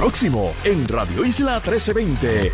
[0.00, 2.52] próximo en Radio Isla 1320.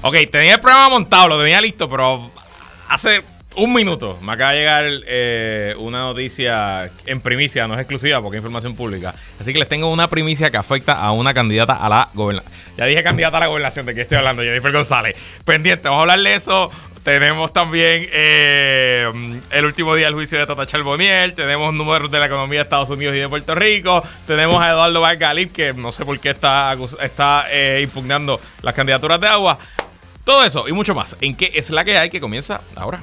[0.00, 2.30] Ok, tenía el programa montado, lo tenía listo, pero
[2.88, 3.22] hace
[3.56, 8.38] un minuto me acaba de llegar eh, una noticia en primicia, no es exclusiva porque
[8.38, 9.14] es información pública.
[9.38, 12.52] Así que les tengo una primicia que afecta a una candidata a la gobernación.
[12.76, 14.42] Ya dije candidata a la gobernación, ¿de qué estoy hablando?
[14.42, 15.16] Jennifer González.
[15.44, 16.70] Pendiente, vamos a hablar de eso.
[17.02, 19.10] Tenemos también eh,
[19.50, 21.34] el último día del juicio de Tata Charboniel.
[21.34, 24.04] Tenemos números de la economía de Estados Unidos y de Puerto Rico.
[24.26, 29.20] Tenemos a Eduardo Valgalip, que no sé por qué está, está eh, impugnando las candidaturas
[29.20, 29.58] de agua.
[30.24, 31.16] Todo eso y mucho más.
[31.20, 33.02] ¿En qué es la que hay que comienza ahora?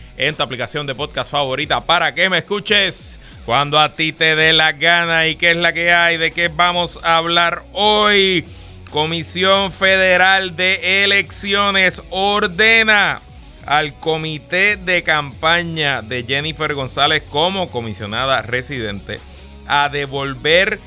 [0.17, 4.53] en tu aplicación de podcast favorita para que me escuches cuando a ti te dé
[4.53, 8.45] la gana y qué es la que hay, de qué vamos a hablar hoy.
[8.91, 13.21] Comisión Federal de Elecciones ordena
[13.65, 19.19] al comité de campaña de Jennifer González como comisionada residente
[19.67, 20.79] a devolver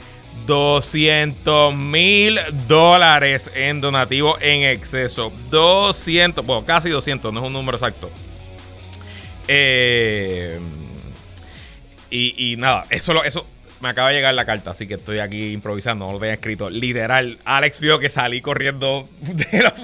[0.46, 5.32] 200 mil dólares en donativo en exceso.
[5.50, 8.10] 200, bueno, casi 200, no es un número exacto.
[9.48, 10.58] Eh,
[12.10, 13.44] y, nada, eso, eso,
[13.84, 16.70] me acaba de llegar la carta, así que estoy aquí improvisando, no lo tenía escrito.
[16.70, 19.74] Literal, Alex vio que salí corriendo de la,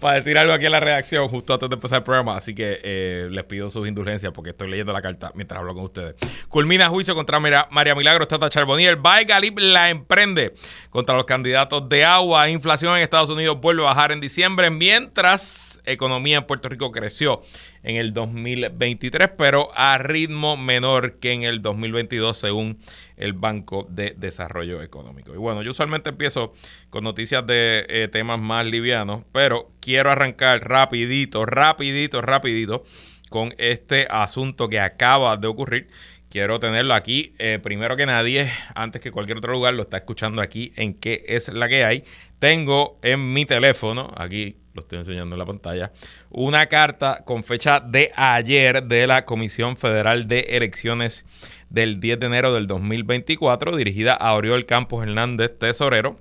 [0.00, 2.80] para decir algo aquí en la redacción justo antes de empezar el programa, así que
[2.82, 6.16] eh, les pido sus indulgencias porque estoy leyendo la carta mientras hablo con ustedes.
[6.48, 8.98] Culmina juicio contra María Milagro Tata Charbonier.
[9.26, 10.54] Galip la emprende
[10.90, 12.48] contra los candidatos de agua.
[12.48, 17.42] Inflación en Estados Unidos vuelve a bajar en diciembre, mientras economía en Puerto Rico creció
[17.88, 22.78] en el 2023, pero a ritmo menor que en el 2022, según
[23.16, 25.32] el Banco de Desarrollo Económico.
[25.32, 26.52] Y bueno, yo usualmente empiezo
[26.90, 32.84] con noticias de eh, temas más livianos, pero quiero arrancar rapidito, rapidito, rapidito
[33.30, 35.88] con este asunto que acaba de ocurrir.
[36.28, 40.42] Quiero tenerlo aquí, eh, primero que nadie, antes que cualquier otro lugar, lo está escuchando
[40.42, 42.04] aquí en qué es la que hay.
[42.38, 45.92] Tengo en mi teléfono, aquí lo estoy enseñando en la pantalla,
[46.30, 51.24] una carta con fecha de ayer de la Comisión Federal de Elecciones
[51.68, 56.16] del 10 de enero del 2024, dirigida a Oriol Campos Hernández, tesorero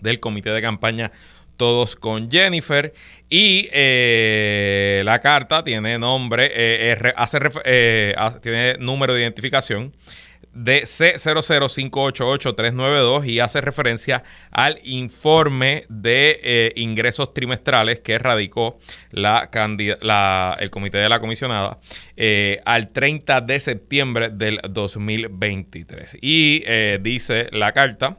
[0.00, 1.10] del Comité de Campaña
[1.56, 2.92] Todos con Jennifer.
[3.30, 9.94] Y eh, la carta tiene nombre, eh, hace, eh, tiene número de identificación
[10.54, 18.78] de C00588392 y hace referencia al informe de eh, ingresos trimestrales que radicó
[19.10, 19.50] la,
[20.60, 21.78] el comité de la comisionada
[22.16, 26.18] eh, al 30 de septiembre del 2023.
[26.20, 28.18] Y eh, dice la carta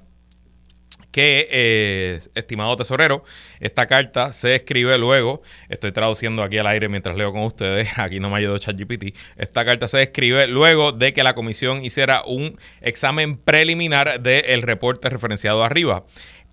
[1.15, 3.23] que, eh, estimado tesorero,
[3.61, 8.19] esta carta se escribe luego, estoy traduciendo aquí al aire mientras leo con ustedes, aquí
[8.19, 12.59] no me ayudado ChatGPT, esta carta se escribe luego de que la comisión hiciera un
[12.81, 16.03] examen preliminar del reporte referenciado arriba.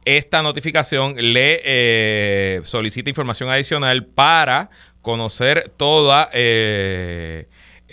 [0.05, 4.71] Esta notificación le eh, solicita información adicional para
[5.01, 7.49] conocer toda, eh,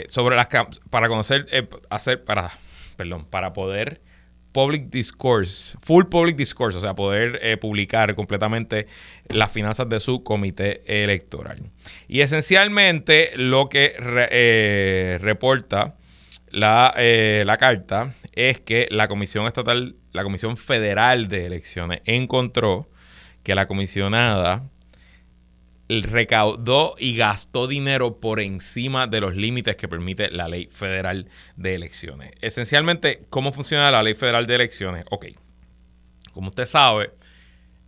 [0.08, 0.50] sobre las,
[0.92, 1.48] para conocer,
[1.90, 2.52] hacer, para,
[2.96, 4.02] perdón, para poder
[4.52, 8.88] public discourse, full public discourse, o sea, poder eh, publicar completamente
[9.28, 11.70] las finanzas de su comité electoral.
[12.08, 15.96] Y esencialmente lo que eh, reporta
[16.50, 22.90] la, eh, la, carta es que la Comisión Estatal, la Comisión Federal de Elecciones encontró
[23.44, 24.64] que la comisionada
[25.90, 31.76] recaudó y gastó dinero por encima de los límites que permite la ley federal de
[31.76, 32.32] elecciones.
[32.42, 35.06] Esencialmente, ¿cómo funciona la ley federal de elecciones?
[35.10, 35.28] Ok,
[36.32, 37.12] como usted sabe,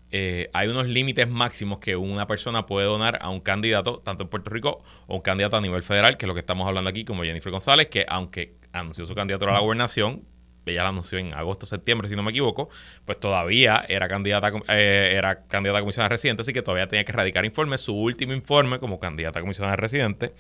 [0.10, 4.30] eh, hay unos límites máximos que una persona puede donar a un candidato, tanto en
[4.30, 7.06] Puerto Rico o un candidato a nivel federal, que es lo que estamos hablando aquí,
[7.06, 10.24] como Jennifer González, que aunque anunció su candidatura a la gobernación,
[10.66, 12.70] ella la anunció en agosto, septiembre, si no me equivoco,
[13.06, 17.12] pues todavía era candidata, eh, era candidata a comisionada residente, así que todavía tenía que
[17.12, 17.82] radicar informes.
[17.82, 20.34] Su último informe como candidata a comisionada residente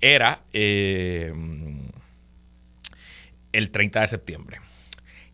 [0.00, 1.32] era eh,
[3.52, 4.60] el 30 de septiembre.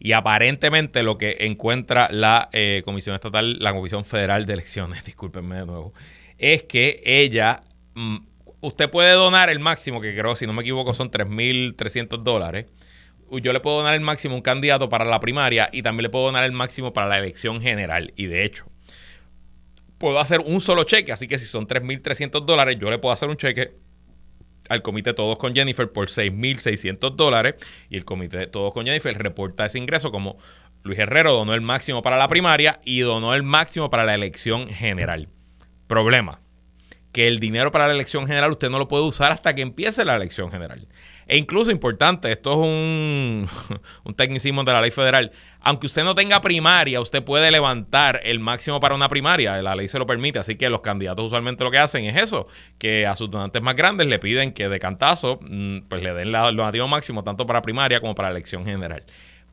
[0.02, 5.56] Y aparentemente lo que encuentra la eh, Comisión Estatal, la Comisión Federal de Elecciones, discúlpenme
[5.56, 5.92] de nuevo,
[6.38, 7.62] es que ella,
[7.94, 8.16] mm,
[8.62, 12.66] usted puede donar el máximo, que creo, si no me equivoco, son 3.300 dólares.
[13.30, 16.10] Yo le puedo donar el máximo a un candidato para la primaria y también le
[16.10, 18.12] puedo donar el máximo para la elección general.
[18.16, 18.66] Y de hecho,
[19.98, 23.28] puedo hacer un solo cheque, así que si son 3.300 dólares, yo le puedo hacer
[23.28, 23.74] un cheque
[24.68, 27.54] al comité Todos con Jennifer por 6.600 dólares
[27.88, 30.38] y el comité Todos con Jennifer reporta ese ingreso como
[30.82, 34.68] Luis Herrero donó el máximo para la primaria y donó el máximo para la elección
[34.68, 35.28] general.
[35.86, 36.40] Problema,
[37.12, 40.04] que el dinero para la elección general usted no lo puede usar hasta que empiece
[40.04, 40.88] la elección general.
[41.30, 43.48] E incluso importante, esto es un,
[44.04, 45.30] un tecnicismo de la ley federal.
[45.60, 49.62] Aunque usted no tenga primaria, usted puede levantar el máximo para una primaria.
[49.62, 50.40] La ley se lo permite.
[50.40, 52.48] Así que los candidatos usualmente lo que hacen es eso:
[52.78, 56.34] que a sus donantes más grandes le piden que de cantazo mm, pues le den
[56.34, 59.04] el donativo máximo tanto para primaria como para elección general.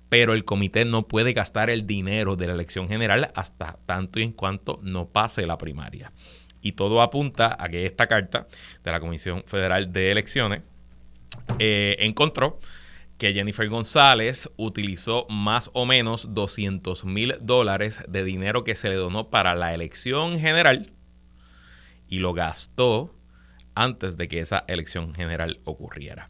[0.09, 4.23] Pero el comité no puede gastar el dinero de la elección general hasta tanto y
[4.23, 6.11] en cuanto no pase la primaria.
[6.59, 8.47] Y todo apunta a que esta carta
[8.83, 10.61] de la Comisión Federal de Elecciones
[11.59, 12.59] eh, encontró
[13.17, 18.95] que Jennifer González utilizó más o menos 200 mil dólares de dinero que se le
[18.95, 20.93] donó para la elección general
[22.07, 23.13] y lo gastó
[23.75, 26.29] antes de que esa elección general ocurriera.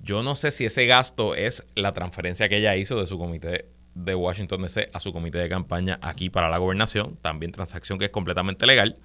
[0.00, 3.66] Yo no sé si ese gasto es la transferencia que ella hizo de su comité
[3.94, 8.06] de Washington DC a su comité de campaña aquí para la gobernación, también transacción que
[8.06, 8.98] es completamente legal.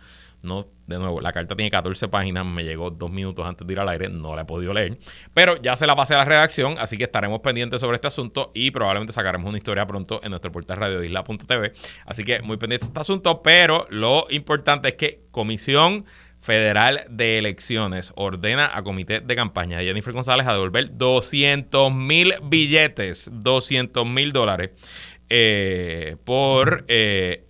[0.43, 3.79] No, de nuevo, la carta tiene 14 páginas, me llegó dos minutos antes de ir
[3.79, 4.99] al aire, no la he podido leer,
[5.33, 8.51] pero ya se la pasé a la redacción, así que estaremos pendientes sobre este asunto
[8.53, 11.71] y probablemente sacaremos una historia pronto en nuestro portal radioisla.tv.
[12.05, 16.03] Así que muy pendiente de este asunto, pero lo importante es que Comisión
[16.41, 22.33] Federal de Elecciones ordena a comité de campaña de Jennifer González a devolver 200 mil
[22.43, 24.71] billetes, 200 mil dólares
[25.29, 26.83] eh, por...
[26.89, 27.45] Eh,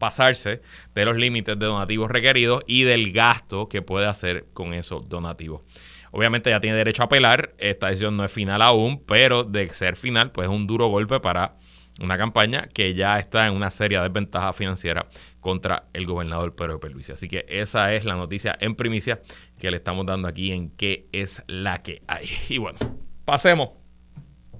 [0.00, 0.62] pasarse
[0.94, 5.62] de los límites de donativos requeridos y del gasto que puede hacer con esos donativos.
[6.10, 9.94] Obviamente ya tiene derecho a apelar, esta decisión no es final aún, pero de ser
[9.94, 11.54] final, pues es un duro golpe para
[12.00, 15.06] una campaña que ya está en una seria desventaja financiera
[15.38, 17.10] contra el gobernador Pedro Luis.
[17.10, 19.20] Así que esa es la noticia en primicia
[19.58, 22.26] que le estamos dando aquí en qué es la que hay.
[22.48, 22.78] Y bueno,
[23.24, 23.70] pasemos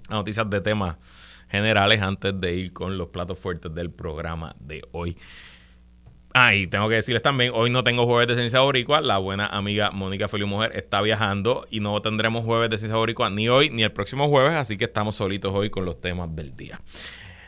[0.08, 0.96] a noticias de temas
[1.50, 5.16] generales antes de ir con los platos fuertes del programa de hoy.
[6.32, 9.00] Ah, y tengo que decirles también, hoy no tengo jueves de ciencia boricua.
[9.00, 13.30] La buena amiga Mónica Feliu Mujer está viajando y no tendremos jueves de ciencia boricua
[13.30, 16.56] ni hoy ni el próximo jueves, así que estamos solitos hoy con los temas del
[16.56, 16.80] día.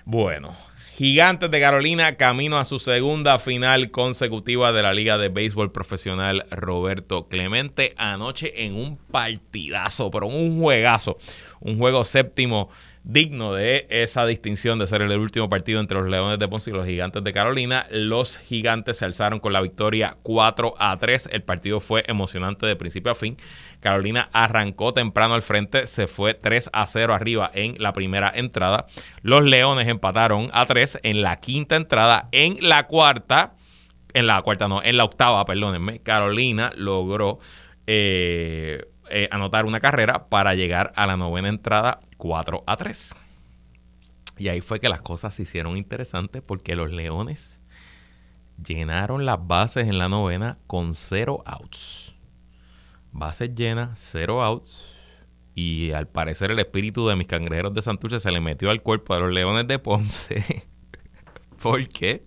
[0.05, 0.57] Bueno,
[0.97, 6.45] Gigantes de Carolina camino a su segunda final consecutiva de la Liga de Béisbol Profesional
[6.51, 11.17] Roberto Clemente anoche en un partidazo, pero un juegazo,
[11.61, 12.69] un juego séptimo
[13.05, 16.73] digno de esa distinción de ser el último partido entre los Leones de Ponce y
[16.73, 17.87] los Gigantes de Carolina.
[17.91, 21.31] Los Gigantes se alzaron con la victoria 4 a 3.
[21.33, 23.37] El partido fue emocionante de principio a fin.
[23.81, 28.87] Carolina arrancó temprano al frente, se fue 3 a 0 arriba en la primera entrada.
[29.23, 32.29] Los Leones empataron a 3 en la quinta entrada.
[32.31, 33.55] En la cuarta,
[34.15, 37.41] en la cuarta no, en la octava, perdónenme, Carolina logró
[37.89, 43.15] eh, eh, anotar una carrera para llegar a la novena entrada 4 a 3.
[44.39, 47.61] Y ahí fue que las cosas se hicieron interesantes porque los Leones
[48.63, 52.15] llenaron las bases en la novena con 0 outs.
[53.13, 54.91] Bases llenas, 0 outs.
[55.55, 59.15] Y al parecer el espíritu de mis cangrejeros de Santurce se le metió al cuerpo
[59.15, 60.65] de los Leones de Ponce.
[61.63, 62.25] porque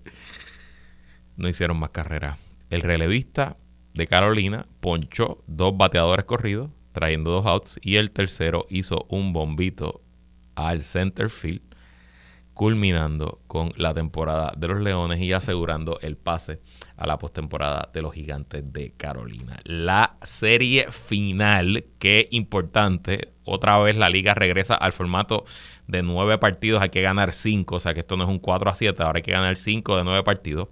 [1.35, 2.37] no hicieron más carreras.
[2.69, 3.57] El relevista
[3.95, 10.01] de Carolina ponchó dos bateadores corridos trayendo dos outs y el tercero hizo un bombito
[10.55, 11.61] al center field
[12.53, 16.61] culminando con la temporada de los Leones y asegurando el pase
[16.95, 19.59] a la postemporada de los Gigantes de Carolina.
[19.63, 25.43] La serie final, qué importante, otra vez la liga regresa al formato
[25.87, 28.69] de nueve partidos, hay que ganar cinco, o sea que esto no es un 4
[28.69, 30.69] a 7, ahora hay que ganar cinco de nueve partidos.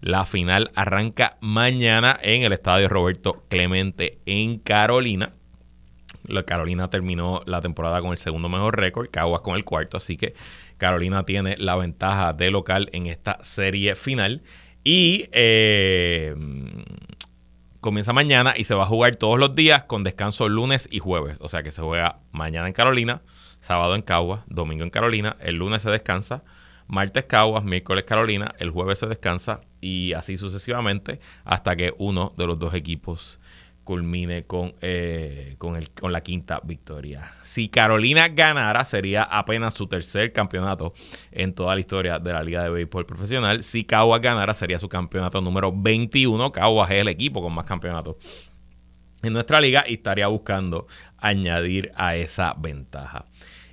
[0.00, 5.32] La final arranca mañana en el estadio Roberto Clemente en Carolina.
[6.24, 10.16] La Carolina terminó la temporada con el segundo mejor récord, Caguas con el cuarto, así
[10.16, 10.34] que
[10.76, 14.42] Carolina tiene la ventaja de local en esta serie final.
[14.84, 16.34] Y eh,
[17.80, 21.38] comienza mañana y se va a jugar todos los días con descanso lunes y jueves.
[21.40, 23.22] O sea que se juega mañana en Carolina,
[23.60, 26.42] sábado en Caguas, domingo en Carolina, el lunes se descansa,
[26.88, 32.46] martes Caguas, miércoles Carolina, el jueves se descansa y así sucesivamente hasta que uno de
[32.46, 33.38] los dos equipos
[33.84, 37.26] culmine con, eh, con, el, con la quinta victoria.
[37.42, 40.92] Si Carolina ganara, sería apenas su tercer campeonato
[41.30, 43.62] en toda la historia de la Liga de Béisbol Profesional.
[43.62, 46.52] Si Caguas ganara, sería su campeonato número 21.
[46.52, 48.16] Caguas es el equipo con más campeonatos
[49.22, 53.24] en nuestra liga y estaría buscando añadir a esa ventaja.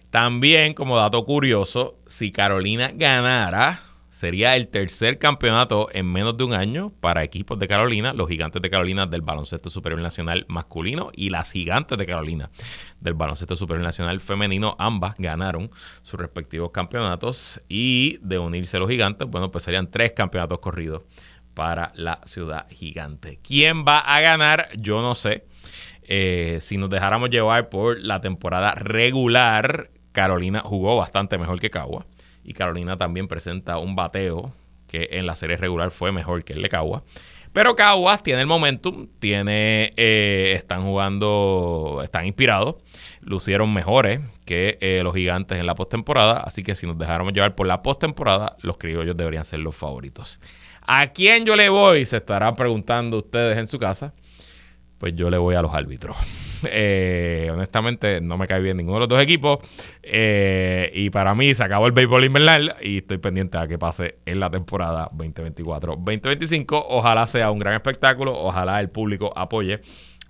[0.10, 3.82] También, como dato curioso, si Carolina ganara,
[4.16, 8.62] Sería el tercer campeonato en menos de un año para equipos de Carolina, los gigantes
[8.62, 12.50] de Carolina del baloncesto superior nacional masculino y las gigantes de Carolina
[13.02, 14.78] del baloncesto superior nacional femenino.
[14.80, 15.70] Ambas ganaron
[16.02, 21.02] sus respectivos campeonatos y de unirse los gigantes, bueno, pues serían tres campeonatos corridos
[21.54, 23.42] para la ciudad gigante.
[23.44, 24.70] ¿Quién va a ganar?
[24.78, 25.44] Yo no sé.
[26.04, 32.06] Eh, si nos dejáramos llevar por la temporada regular, Carolina jugó bastante mejor que Cagua
[32.42, 34.54] y Carolina también presenta un bateo
[34.88, 37.04] que en la serie regular fue mejor que el de Caguas.
[37.52, 42.76] Pero Caguas tiene el momentum, tiene, eh, están jugando, están inspirados,
[43.20, 47.56] lucieron mejores que eh, los gigantes en la postemporada, así que si nos dejáramos llevar
[47.56, 50.40] por la postemporada, los criollos deberían ser los favoritos.
[50.82, 52.06] ¿A quién yo le voy?
[52.06, 54.14] Se estarán preguntando ustedes en su casa.
[54.98, 56.16] Pues yo le voy a los árbitros.
[56.72, 59.60] Eh, honestamente, no me cae bien ninguno de los dos equipos.
[60.04, 64.20] Eh, y para mí se acabó el béisbol invernal y estoy pendiente a que pase
[64.26, 66.86] en la temporada 2024-2025.
[66.90, 68.34] Ojalá sea un gran espectáculo.
[68.34, 69.82] Ojalá el público apoye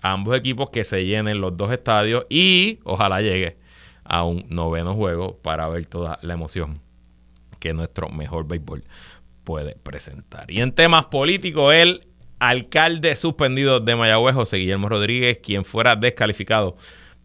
[0.02, 3.56] a ambos equipos, que se llenen los dos estadios y ojalá llegue
[4.04, 6.80] a un noveno juego para ver toda la emoción
[7.58, 8.84] que nuestro mejor béisbol
[9.44, 10.50] puede presentar.
[10.50, 12.05] Y en temas políticos, él
[12.38, 16.76] alcalde suspendido de Mayagüez, José Guillermo Rodríguez, quien fuera descalificado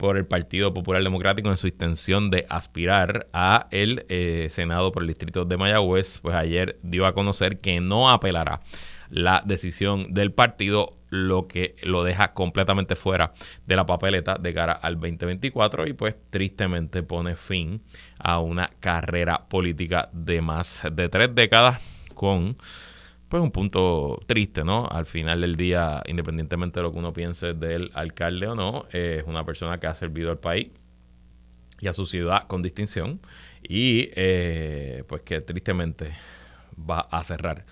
[0.01, 5.03] por el Partido Popular Democrático en su intención de aspirar a el eh, Senado por
[5.03, 8.61] el Distrito de Mayagüez, pues ayer dio a conocer que no apelará
[9.09, 13.33] la decisión del partido, lo que lo deja completamente fuera
[13.67, 17.83] de la papeleta de cara al 2024 y pues tristemente pone fin
[18.17, 21.79] a una carrera política de más de tres décadas
[22.15, 22.55] con
[23.31, 24.85] pues un punto triste, ¿no?
[24.87, 29.23] Al final del día, independientemente de lo que uno piense del alcalde o no, es
[29.25, 30.67] una persona que ha servido al país
[31.79, 33.21] y a su ciudad con distinción
[33.63, 36.11] y eh, pues que tristemente
[36.77, 37.65] va a cerrar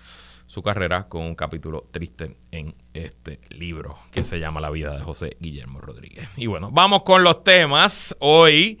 [0.46, 5.02] su carrera con un capítulo triste en este libro que se llama La vida de
[5.02, 6.26] José Guillermo Rodríguez.
[6.38, 8.16] Y bueno, vamos con los temas.
[8.18, 8.80] Hoy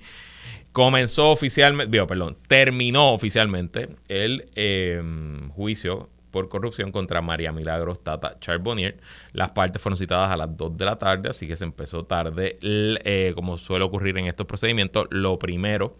[0.72, 5.02] comenzó oficialmente, digo, perdón, terminó oficialmente el eh,
[5.54, 8.98] juicio por corrupción contra María Milagros Tata Charbonnier.
[9.32, 12.58] Las partes fueron citadas a las 2 de la tarde, así que se empezó tarde.
[12.62, 15.96] Eh, como suele ocurrir en estos procedimientos, lo primero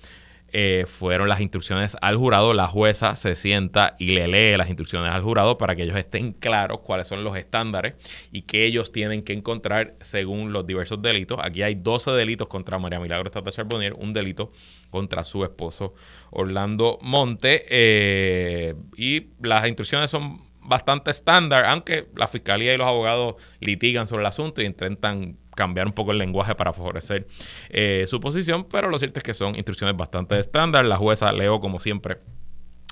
[0.52, 2.54] eh, fueron las instrucciones al jurado.
[2.54, 6.32] La jueza se sienta y le lee las instrucciones al jurado para que ellos estén
[6.32, 7.94] claros cuáles son los estándares
[8.32, 11.38] y que ellos tienen que encontrar según los diversos delitos.
[11.42, 14.50] Aquí hay 12 delitos contra María Milagro Tata Charbonnier, un delito
[14.90, 15.94] contra su esposo
[16.30, 17.64] Orlando Monte.
[17.68, 24.22] Eh, y las instrucciones son bastante estándar, aunque la fiscalía y los abogados litigan sobre
[24.22, 27.26] el asunto y intentan cambiar un poco el lenguaje para favorecer
[27.68, 30.86] eh, su posición, pero lo cierto es que son instrucciones bastante estándar.
[30.86, 32.16] La jueza leo como siempre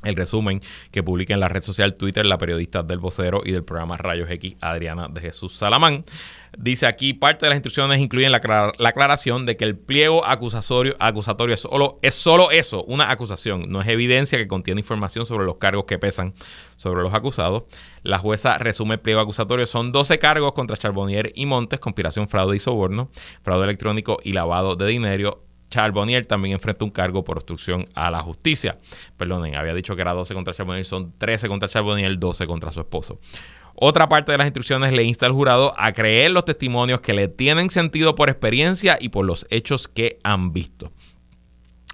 [0.04, 0.60] el resumen
[0.92, 4.30] que publica en la red social Twitter la periodista del vocero y del programa Rayos
[4.30, 6.04] X, Adriana de Jesús Salamán.
[6.56, 11.54] Dice aquí, parte de las instrucciones incluyen la, aclaración de que el pliego acusatorio, acusatorio
[11.54, 15.56] es, solo, es solo eso, una acusación, no es evidencia que contiene información sobre los
[15.56, 16.32] cargos que pesan
[16.76, 17.64] sobre los acusados.
[18.02, 22.56] La jueza resume el pliego acusatorio, son 12 cargos contra Charbonnier y Montes, conspiración, fraude
[22.56, 23.10] y soborno,
[23.42, 28.20] fraude electrónico y lavado de dinero, Charbonnier también enfrenta un cargo por obstrucción a la
[28.20, 28.78] justicia.
[29.16, 32.80] Perdonen, había dicho que era 12 contra Charbonnier, son 13 contra Charbonnier, 12 contra su
[32.80, 33.18] esposo.
[33.74, 37.28] Otra parte de las instrucciones le insta al jurado a creer los testimonios que le
[37.28, 40.90] tienen sentido por experiencia y por los hechos que han visto.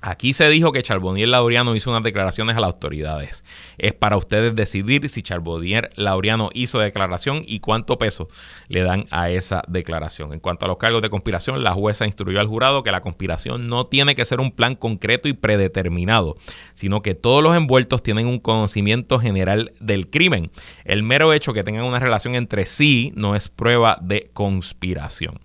[0.07, 3.43] Aquí se dijo que Charbonnier Laureano hizo unas declaraciones a las autoridades.
[3.79, 8.29] Es para ustedes decidir si Charbonnier Laureano hizo declaración y cuánto peso
[8.69, 10.35] le dan a esa declaración.
[10.35, 13.67] En cuanto a los cargos de conspiración, la jueza instruyó al jurado que la conspiración
[13.71, 16.35] no tiene que ser un plan concreto y predeterminado,
[16.75, 20.51] sino que todos los envueltos tienen un conocimiento general del crimen.
[20.85, 25.41] El mero hecho que tengan una relación entre sí no es prueba de conspiración.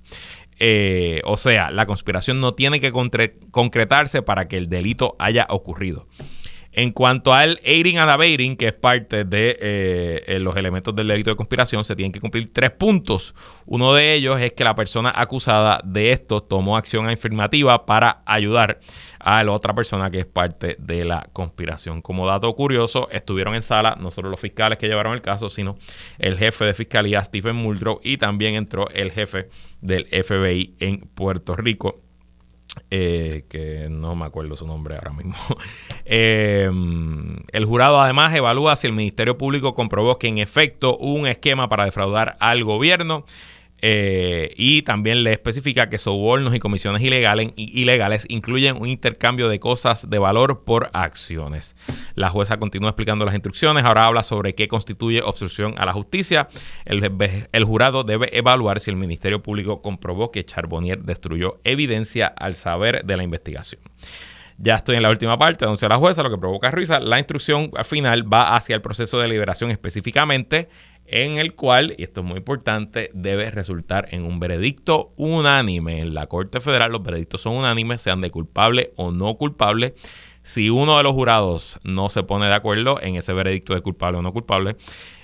[0.59, 2.91] Eh, o sea, la conspiración no tiene que
[3.51, 6.07] concretarse para que el delito haya ocurrido.
[6.71, 11.31] En cuanto al aiding and abetting, que es parte de eh, los elementos del delito
[11.31, 13.33] de conspiración, se tienen que cumplir tres puntos.
[13.65, 18.79] Uno de ellos es que la persona acusada de esto tomó acción afirmativa para ayudar
[19.37, 22.01] a la otra persona que es parte de la conspiración.
[22.01, 25.75] Como dato curioso, estuvieron en sala no solo los fiscales que llevaron el caso, sino
[26.17, 29.49] el jefe de fiscalía, Stephen Muldrow, y también entró el jefe
[29.81, 32.01] del FBI en Puerto Rico,
[32.89, 35.35] eh, que no me acuerdo su nombre ahora mismo.
[36.11, 36.67] Eh,
[37.51, 41.69] el jurado además evalúa si el Ministerio Público comprobó que en efecto hubo un esquema
[41.69, 43.25] para defraudar al gobierno.
[43.81, 50.09] Eh, y también le especifica que sobornos y comisiones ilegales, incluyen un intercambio de cosas
[50.09, 51.75] de valor por acciones.
[52.15, 56.47] La jueza continúa explicando las instrucciones, ahora habla sobre qué constituye obstrucción a la justicia.
[56.85, 57.09] El,
[57.51, 63.05] el jurado debe evaluar si el Ministerio Público comprobó que Charbonnier destruyó evidencia al saber
[63.05, 63.81] de la investigación.
[64.61, 66.99] Ya estoy en la última parte, anuncia la jueza, lo que provoca risa.
[66.99, 70.67] La instrucción final va hacia el proceso de liberación específicamente
[71.05, 76.01] en el cual, y esto es muy importante, debe resultar en un veredicto unánime.
[76.01, 79.95] En la Corte Federal los veredictos son unánimes, sean de culpable o no culpable.
[80.43, 84.19] Si uno de los jurados no se pone de acuerdo en ese veredicto de culpable
[84.19, 84.75] o no culpable,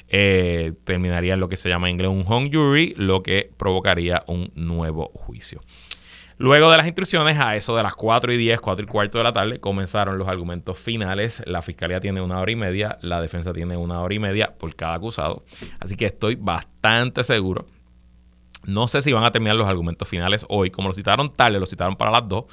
[0.08, 4.24] eh, terminaría en lo que se llama en inglés un hung jury, lo que provocaría
[4.28, 5.62] un nuevo juicio.
[6.38, 9.24] Luego de las instrucciones, a eso de las 4 y 10, 4 y cuarto de
[9.24, 11.42] la tarde, comenzaron los argumentos finales.
[11.46, 14.76] La fiscalía tiene una hora y media, la defensa tiene una hora y media por
[14.76, 15.44] cada acusado.
[15.80, 17.66] Así que estoy bastante seguro.
[18.66, 20.72] No sé si van a terminar los argumentos finales hoy.
[20.72, 22.46] Como lo citaron tarde, lo citaron para las 2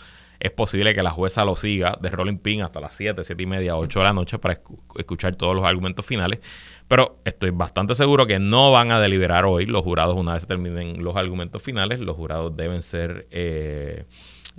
[0.43, 3.47] es posible que la jueza lo siga de rolling pin hasta las 7, 7 y
[3.47, 4.61] media, 8 de la noche para
[4.97, 6.41] escuchar todos los argumentos finales.
[6.89, 9.67] Pero estoy bastante seguro que no van a deliberar hoy.
[9.67, 14.07] Los jurados, una vez terminen los argumentos finales, los jurados deben ser eh,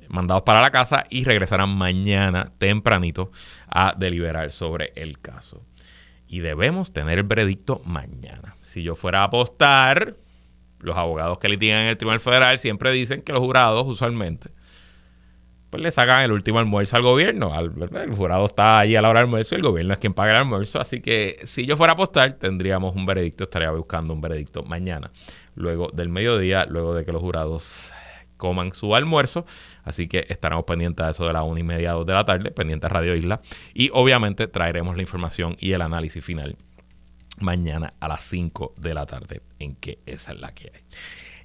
[0.08, 3.32] mandados para la casa y regresarán mañana tempranito
[3.68, 5.66] a deliberar sobre el caso.
[6.28, 8.56] Y debemos tener el veredicto mañana.
[8.62, 10.16] Si yo fuera a apostar,
[10.80, 14.50] los abogados que litigan en el Tribunal Federal siempre dicen que los jurados usualmente
[15.74, 17.52] pues le sacan el último almuerzo al gobierno.
[17.60, 20.30] el jurado está ahí a la hora del almuerzo y el gobierno es quien paga
[20.30, 20.80] el almuerzo.
[20.80, 25.10] Así que si yo fuera a apostar, tendríamos un veredicto, estaría buscando un veredicto mañana,
[25.56, 27.92] luego del mediodía, luego de que los jurados
[28.38, 29.48] coman su almuerzo.
[29.84, 32.52] Así que estaremos pendientes de eso de la una y media, dos de la tarde,
[32.52, 33.42] pendientes a Radio Isla.
[33.74, 36.56] Y obviamente traeremos la información y el análisis final
[37.40, 40.82] mañana a las 5 de la tarde, en que esa es la que hay.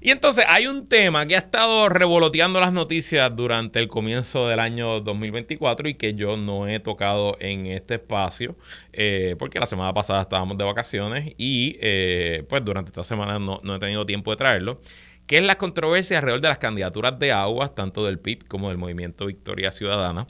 [0.01, 4.59] Y entonces hay un tema que ha estado revoloteando las noticias durante el comienzo del
[4.59, 8.55] año 2024 y que yo no he tocado en este espacio
[8.93, 13.75] eh, porque la semana pasada estábamos de vacaciones y eh, pues durante esta semana no,
[13.75, 14.81] he tenido tiempo de traerlo
[15.27, 18.79] que es la controversia alrededor de las candidaturas de aguas, tanto del PIB como del
[18.79, 20.25] Movimiento Victoria Ciudadana,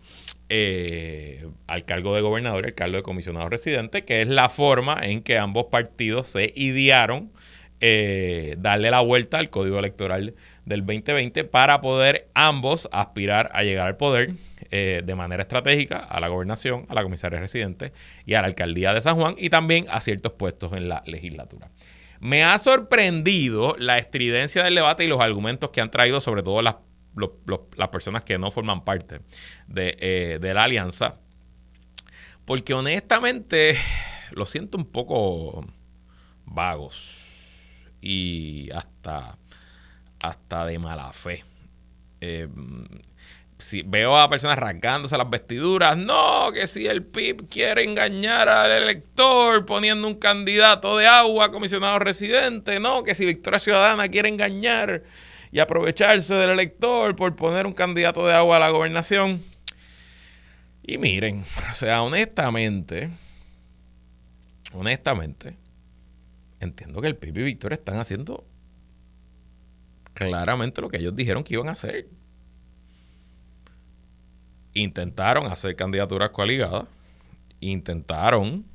[0.49, 4.99] eh, al cargo de gobernador y al cargo de comisionado residente, que es la forma
[5.01, 7.31] en que ambos partidos se idearon
[7.81, 13.87] eh, darle la vuelta al código electoral del 2020 para poder ambos aspirar a llegar
[13.87, 14.33] al poder
[14.69, 17.93] eh, de manera estratégica a la gobernación, a la comisaría residente
[18.25, 21.69] y a la alcaldía de San Juan y también a ciertos puestos en la legislatura.
[22.19, 26.61] Me ha sorprendido la estridencia del debate y los argumentos que han traído sobre todo
[26.61, 26.75] las,
[27.77, 29.21] las personas que no forman parte
[29.73, 31.17] eh, de la alianza,
[32.43, 33.77] porque honestamente
[34.31, 35.65] lo siento un poco
[36.43, 37.28] vagos
[38.01, 39.37] y hasta,
[40.21, 41.43] hasta de mala fe.
[42.21, 42.47] Eh,
[43.59, 48.71] si veo a personas arrancándose las vestiduras, no, que si el PIB quiere engañar al
[48.71, 55.03] elector poniendo un candidato de agua comisionado residente, no, que si Victoria Ciudadana quiere engañar
[55.51, 59.43] y aprovecharse del elector por poner un candidato de agua a la gobernación.
[60.83, 63.09] Y miren, o sea, honestamente,
[64.71, 65.57] honestamente,
[66.59, 68.45] entiendo que el PIB y Victoria están haciendo
[70.13, 72.07] claramente lo que ellos dijeron que iban a hacer.
[74.73, 76.85] Intentaron hacer candidaturas coaligadas,
[77.59, 78.65] intentaron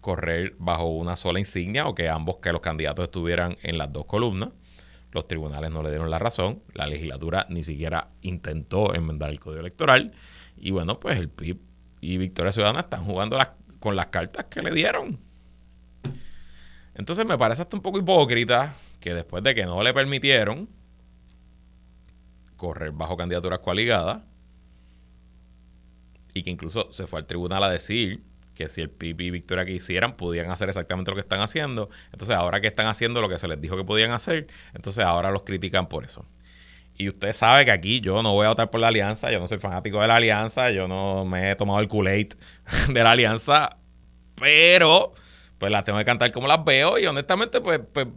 [0.00, 4.06] correr bajo una sola insignia o que ambos que los candidatos estuvieran en las dos
[4.06, 4.50] columnas.
[5.12, 9.60] Los tribunales no le dieron la razón, la legislatura ni siquiera intentó enmendar el código
[9.60, 10.12] electoral
[10.56, 11.58] y bueno, pues el PIB
[12.00, 13.38] y Victoria Ciudadana están jugando
[13.80, 15.29] con las cartas que le dieron.
[16.94, 20.68] Entonces me parece hasta un poco hipócrita que después de que no le permitieron
[22.56, 24.20] correr bajo candidaturas coaligadas
[26.34, 28.22] y que incluso se fue al tribunal a decir
[28.54, 31.88] que si el PIB y Victoria quisieran, podían hacer exactamente lo que están haciendo.
[32.12, 35.30] Entonces, ahora que están haciendo lo que se les dijo que podían hacer, entonces ahora
[35.30, 36.26] los critican por eso.
[36.94, 39.48] Y usted sabe que aquí yo no voy a votar por la alianza, yo no
[39.48, 42.34] soy fanático de la alianza, yo no me he tomado el Kool-Aid
[42.92, 43.78] de la alianza,
[44.34, 45.14] pero
[45.60, 48.08] pues las tengo que cantar como las veo y honestamente pues, pues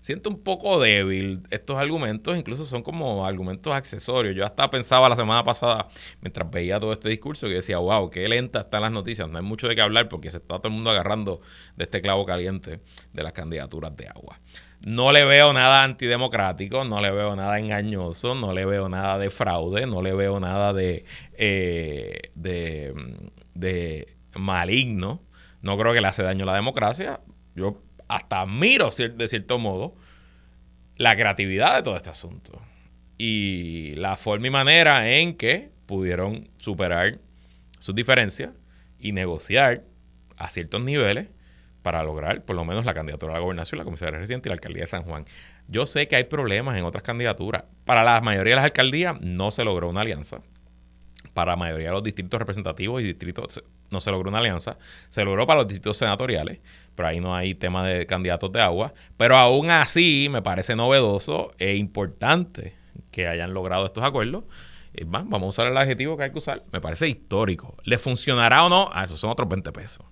[0.00, 4.36] siento un poco débil estos argumentos, incluso son como argumentos accesorios.
[4.36, 5.88] Yo hasta pensaba la semana pasada,
[6.20, 9.42] mientras veía todo este discurso, que decía, wow, qué lenta están las noticias, no hay
[9.42, 11.40] mucho de qué hablar porque se está todo el mundo agarrando
[11.76, 12.80] de este clavo caliente
[13.12, 14.38] de las candidaturas de agua.
[14.86, 19.30] No le veo nada antidemocrático, no le veo nada engañoso, no le veo nada de
[19.30, 22.94] fraude, no le veo nada de, eh, de,
[23.54, 25.23] de maligno.
[25.64, 27.20] No creo que le hace daño a la democracia.
[27.56, 29.96] Yo hasta admiro de cierto modo
[30.96, 32.60] la creatividad de todo este asunto
[33.16, 37.18] y la forma y manera en que pudieron superar
[37.78, 38.50] sus diferencias
[38.98, 39.84] y negociar
[40.36, 41.28] a ciertos niveles
[41.80, 44.54] para lograr por lo menos la candidatura a la gobernación, la comisaría reciente y la
[44.54, 45.24] alcaldía de San Juan.
[45.66, 47.64] Yo sé que hay problemas en otras candidaturas.
[47.86, 50.42] Para la mayoría de las alcaldías no se logró una alianza.
[51.34, 54.78] Para la mayoría de los distritos representativos y distritos no se logró una alianza.
[55.08, 56.60] Se logró para los distritos senatoriales
[56.94, 58.94] pero ahí no hay tema de candidatos de agua.
[59.16, 62.76] Pero aún así me parece novedoso e importante
[63.10, 64.44] que hayan logrado estos acuerdos.
[65.06, 66.62] vamos a usar el adjetivo que hay que usar.
[66.72, 67.76] Me parece histórico.
[67.84, 68.90] ¿Le funcionará o no?
[68.92, 70.06] Ah, esos son otros 20 pesos.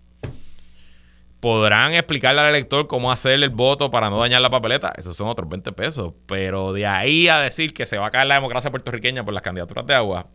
[1.40, 4.92] ¿Podrán explicarle al elector cómo hacer el voto para no dañar la papeleta?
[4.96, 6.14] Esos son otros 20 pesos.
[6.26, 9.42] Pero de ahí a decir que se va a caer la democracia puertorriqueña por las
[9.42, 10.28] candidaturas de agua,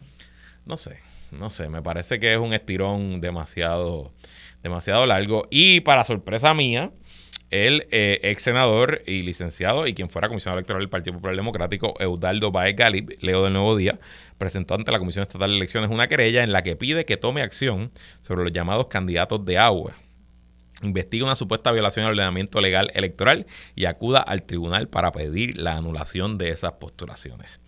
[0.68, 1.00] no sé,
[1.32, 1.70] no sé.
[1.70, 4.12] Me parece que es un estirón demasiado
[4.64, 5.48] demasiado largo.
[5.50, 6.92] Y para sorpresa mía,
[7.50, 11.94] el eh, ex senador y licenciado y quien fuera comisionado electoral del Partido Popular Democrático,
[12.00, 14.00] Eudaldo Baez Galip, Leo del Nuevo Día,
[14.38, 17.42] presentó ante la Comisión Estatal de Elecciones una querella en la que pide que tome
[17.42, 19.94] acción sobre los llamados candidatos de agua.
[20.84, 25.76] Investiga una supuesta violación al ordenamiento legal electoral y acuda al tribunal para pedir la
[25.76, 27.62] anulación de esas postulaciones.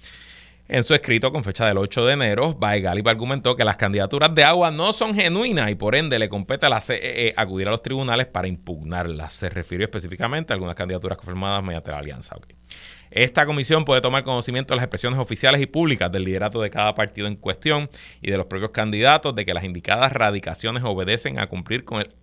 [0.71, 4.43] En su escrito con fecha del 8 de enero, Baegalip argumentó que las candidaturas de
[4.43, 7.81] agua no son genuinas y por ende le compete a la CEE acudir a los
[7.81, 9.33] tribunales para impugnarlas.
[9.33, 12.35] Se refirió específicamente a algunas candidaturas confirmadas mediante la alianza.
[13.09, 16.93] Esta comisión puede tomar conocimiento de las expresiones oficiales y públicas del liderato de cada
[16.93, 17.89] partido en cuestión
[18.21, 22.13] y de los propios candidatos de que las indicadas radicaciones obedecen a cumplir con el,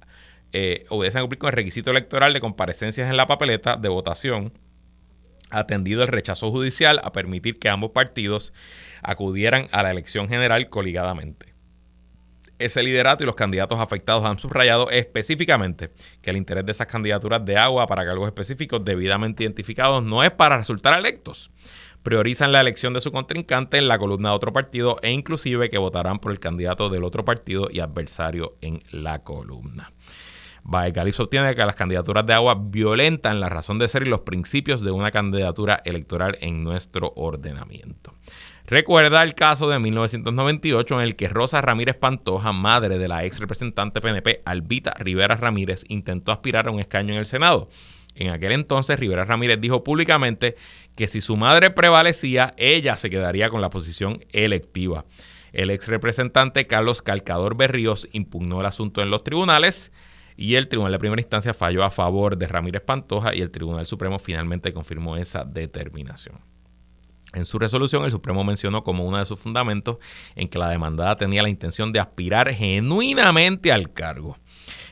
[0.52, 4.52] eh, obedecen a cumplir con el requisito electoral de comparecencias en la papeleta de votación
[5.50, 8.52] atendido el rechazo judicial a permitir que ambos partidos
[9.02, 11.54] acudieran a la elección general coligadamente.
[12.59, 15.90] Ese liderato y los candidatos afectados han subrayado específicamente
[16.22, 20.30] que el interés de esas candidaturas de agua para cargos específicos debidamente identificados no es
[20.30, 21.50] para resultar electos.
[22.02, 25.76] Priorizan la elección de su contrincante en la columna de otro partido e inclusive que
[25.76, 29.92] votarán por el candidato del otro partido y adversario en la columna.
[30.68, 34.83] Baegali sostiene que las candidaturas de agua violentan la razón de ser y los principios
[34.83, 38.14] de una candidatura electoral en nuestro ordenamiento.
[38.66, 43.38] Recuerda el caso de 1998 en el que Rosa Ramírez Pantoja, madre de la ex
[43.38, 47.68] representante PNP Albita Rivera Ramírez, intentó aspirar a un escaño en el Senado.
[48.16, 50.57] En aquel entonces, Rivera Ramírez dijo públicamente
[50.96, 55.05] que si su madre prevalecía, ella se quedaría con la posición electiva.
[55.52, 59.92] El ex representante Carlos Calcador Berríos impugnó el asunto en los tribunales
[60.37, 63.87] y el Tribunal de Primera Instancia falló a favor de Ramírez Pantoja y el Tribunal
[63.87, 66.40] Supremo finalmente confirmó esa determinación.
[67.33, 69.99] En su resolución, el Supremo mencionó como uno de sus fundamentos
[70.37, 74.38] en que la demandada tenía la intención de aspirar genuinamente al cargo.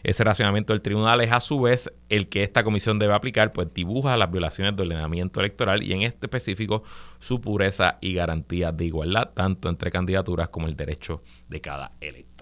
[0.03, 3.73] Ese racionamiento del tribunal es a su vez el que esta comisión debe aplicar, pues
[3.73, 6.83] dibuja las violaciones del ordenamiento electoral y en este específico
[7.19, 12.34] su pureza y garantía de igualdad, tanto entre candidaturas como el derecho de cada elector.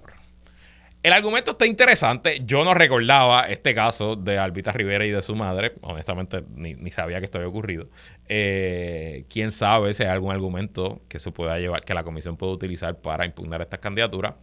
[1.02, 2.42] El argumento está interesante.
[2.44, 5.72] Yo no recordaba este caso de Albita Rivera y de su madre.
[5.80, 7.88] Honestamente, ni, sabía que esto había ocurrido.
[8.28, 12.52] Eh, Quién sabe si hay algún argumento que se pueda llevar, que la comisión pueda
[12.52, 14.34] utilizar para impugnar estas candidaturas.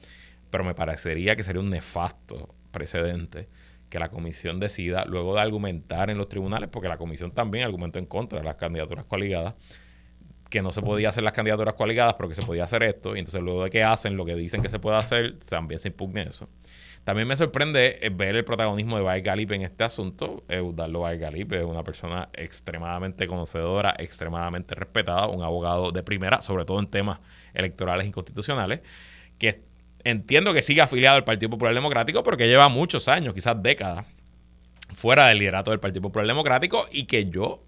[0.50, 3.48] Pero me parecería que sería un nefasto precedente
[3.90, 8.00] que la comisión decida, luego de argumentar en los tribunales, porque la comisión también argumentó
[8.00, 9.56] en contra de las candidaturas coaligadas
[10.50, 13.16] que no se podía hacer las candidaturas coaligadas, pero que se podía hacer esto.
[13.16, 15.90] Y entonces luego de que hacen lo que dicen que se puede hacer, también se
[15.90, 16.50] impugne eso.
[17.04, 20.44] También me sorprende eh, ver el protagonismo de Baez Galip en este asunto.
[20.48, 26.66] Eudaldo Baez Galip es una persona extremadamente conocedora, extremadamente respetada, un abogado de primera, sobre
[26.66, 27.20] todo en temas
[27.54, 28.82] electorales y constitucionales,
[29.38, 29.62] que
[30.04, 34.06] entiendo que sigue afiliado al Partido Popular Democrático, pero que lleva muchos años, quizás décadas,
[34.94, 37.64] fuera del liderato del Partido Popular Democrático y que yo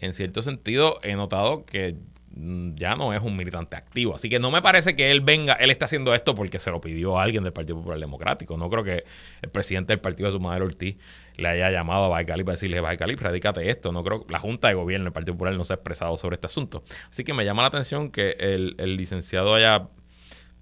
[0.00, 1.96] en cierto sentido he notado que
[2.30, 4.14] mm, ya no es un militante activo.
[4.14, 6.80] Así que no me parece que él venga, él está haciendo esto porque se lo
[6.80, 8.56] pidió a alguien del Partido Popular Democrático.
[8.56, 9.04] No creo que
[9.42, 10.96] el presidente del partido de su madre Ortiz
[11.36, 13.92] le haya llamado a Baicali para decirle, Baicali, predícate esto.
[13.92, 16.46] No creo la Junta de Gobierno del Partido Popular no se ha expresado sobre este
[16.46, 16.84] asunto.
[17.10, 19.88] Así que me llama la atención que el, el licenciado haya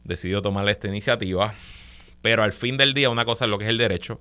[0.04, 1.52] decidido tomar esta iniciativa.
[2.22, 4.20] Pero al fin del día, una cosa es lo que es el derecho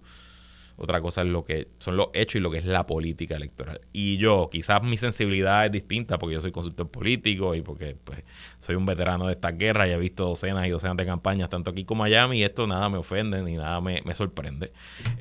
[0.78, 3.82] otra cosa es lo que son los hechos y lo que es la política electoral.
[3.94, 8.24] Y yo, quizás mi sensibilidad es distinta porque yo soy consultor político y porque pues,
[8.60, 11.72] soy un veterano de esta guerra y he visto docenas y docenas de campañas, tanto
[11.72, 14.72] aquí como allá, y esto nada me ofende ni nada me, sorprende.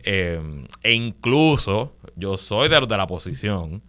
[0.03, 3.83] Eh, e incluso yo soy de de la posición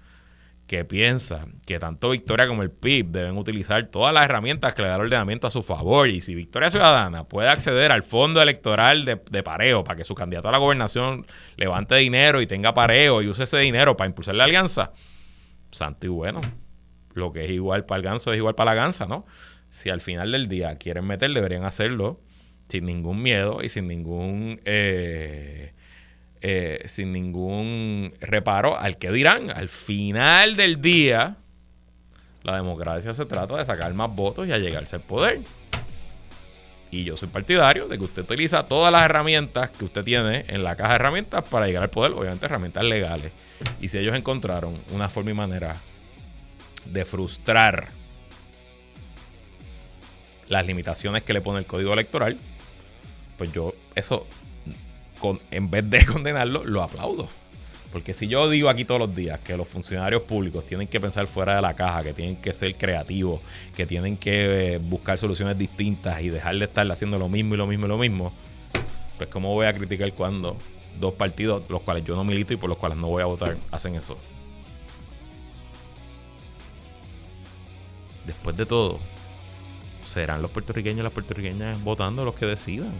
[0.67, 4.88] que piensa que tanto Victoria como el PIB deben utilizar todas las herramientas que le
[4.88, 6.10] da el ordenamiento a su favor.
[6.10, 10.49] Y si Victoria Ciudadana puede acceder al fondo electoral de, pareo para que su candidato
[10.49, 14.45] a la gobernación levante dinero y tenga pareo y use ese dinero para impulsar la
[14.45, 14.91] alianza,
[15.71, 16.41] santo y bueno.
[17.13, 19.25] Lo que es igual para el ganso es igual para la gansa, ¿no?
[19.69, 22.19] Si al final del día quieren meter, deberían hacerlo
[22.67, 24.60] sin ningún miedo y sin ningún...
[24.65, 25.73] Eh,
[26.47, 29.49] eh, sin ningún reparo al que dirán.
[29.49, 31.38] Al final del día,
[32.43, 35.41] la democracia se trata de sacar más votos y a llegarse al poder.
[36.91, 40.63] Y yo soy partidario de que usted utiliza todas las herramientas que usted tiene en
[40.63, 43.31] la caja de herramientas para llegar al poder, obviamente herramientas legales.
[43.81, 45.77] Y si ellos encontraron una forma y manera
[46.86, 47.88] de frustrar
[50.47, 52.38] las limitaciones que le pone el código electoral,
[53.36, 54.27] pues yo eso
[55.51, 57.28] en vez de condenarlo, lo aplaudo.
[57.91, 61.28] Porque si yo digo aquí todos los días que los funcionarios públicos tienen que pensar
[61.28, 63.39] fuera de la caja, que tienen que ser creativos,
[63.73, 67.58] que tienen que eh, buscar soluciones distintas y dejar de estar haciendo lo mismo y
[67.58, 68.34] lo mismo y lo mismo,
[69.17, 70.58] pues ¿cómo voy a criticar cuando
[70.99, 73.56] dos partidos, los cuales yo no milito y por los cuales no voy a votar,
[73.71, 74.17] hacen eso?
[78.25, 78.99] Después de todo,
[80.06, 82.91] serán los puertorriqueños y las puertorriqueñas votando los que decidan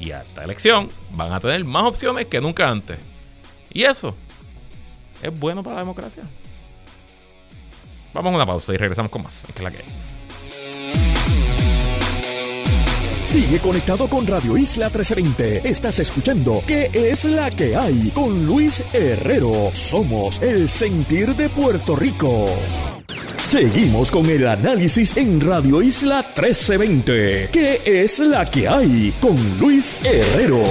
[0.00, 2.98] y a esta elección van a tener más opciones que nunca antes.
[3.72, 4.14] Y eso
[5.22, 6.22] es bueno para la democracia.
[8.14, 9.46] Vamos a una pausa y regresamos con más.
[9.54, 9.84] que la que
[13.24, 15.68] Sigue conectado con Radio Isla 1320.
[15.68, 18.10] Estás escuchando ¿Qué es la que hay?
[18.14, 19.70] Con Luis Herrero.
[19.74, 22.46] Somos el sentir de Puerto Rico.
[23.40, 27.48] Seguimos con el análisis en Radio Isla 1320.
[27.50, 29.14] ¿Qué es la que hay?
[29.20, 30.62] Con Luis Herrero.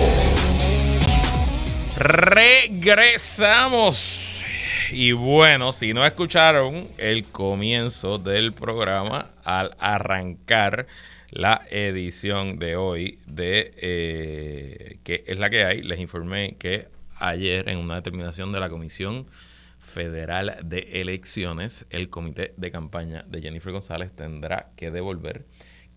[3.08, 4.46] Regresamos.
[4.92, 10.86] Y bueno, si no escucharon el comienzo del programa al arrancar
[11.32, 15.82] la edición de hoy de eh, ¿Qué es la que hay?
[15.82, 19.26] Les informé que ayer en una determinación de la Comisión
[19.98, 25.48] Federal de Elecciones, el comité de campaña de Jennifer González tendrá que devolver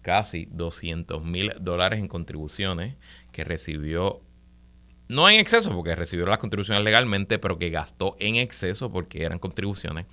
[0.00, 2.96] casi 200 mil dólares en contribuciones
[3.30, 4.22] que recibió,
[5.08, 9.38] no en exceso, porque recibió las contribuciones legalmente, pero que gastó en exceso porque eran
[9.38, 10.06] contribuciones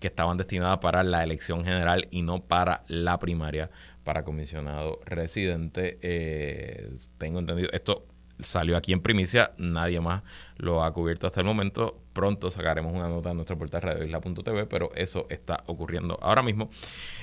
[0.00, 3.70] que estaban destinadas para la elección general y no para la primaria
[4.04, 5.98] para comisionado residente.
[6.02, 8.06] Eh, tengo entendido, esto
[8.38, 10.24] salió aquí en primicia, nadie más
[10.58, 11.99] lo ha cubierto hasta el momento.
[12.20, 16.68] Pronto sacaremos una nota en nuestro portal radioisla.tv, pero eso está ocurriendo ahora mismo.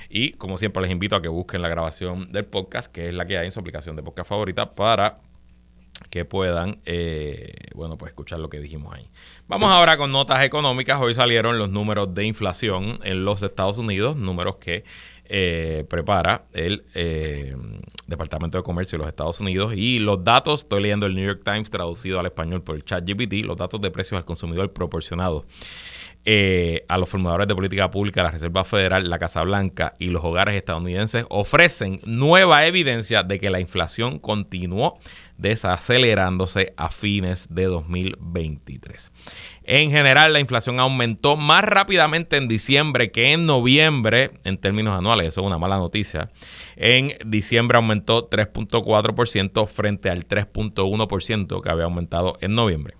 [0.08, 3.24] Y como siempre les invito a que busquen la grabación del podcast, que es la
[3.24, 5.18] que hay en su aplicación de podcast favorita, para
[6.10, 9.08] que puedan, eh, bueno, pues escuchar lo que dijimos ahí.
[9.46, 11.00] Vamos ahora con notas económicas.
[11.00, 14.82] Hoy salieron los números de inflación en los Estados Unidos, números que
[15.26, 17.54] eh, prepara el eh,
[18.08, 19.74] Departamento de Comercio de los Estados Unidos.
[19.76, 23.44] Y los datos, estoy leyendo el New York Times traducido al español por el ChatGPT,
[23.44, 25.44] los datos de precios al consumidor proporcionados
[26.24, 30.22] eh, a los formadores de política pública, la Reserva Federal, la Casa Blanca y los
[30.24, 34.98] hogares estadounidenses ofrecen nueva evidencia de que la inflación continuó
[35.38, 39.10] desacelerándose a fines de 2023.
[39.62, 45.28] En general, la inflación aumentó más rápidamente en diciembre que en noviembre, en términos anuales,
[45.28, 46.28] eso es una mala noticia.
[46.76, 52.94] En diciembre aumentó 3.4% frente al 3.1% que había aumentado en noviembre.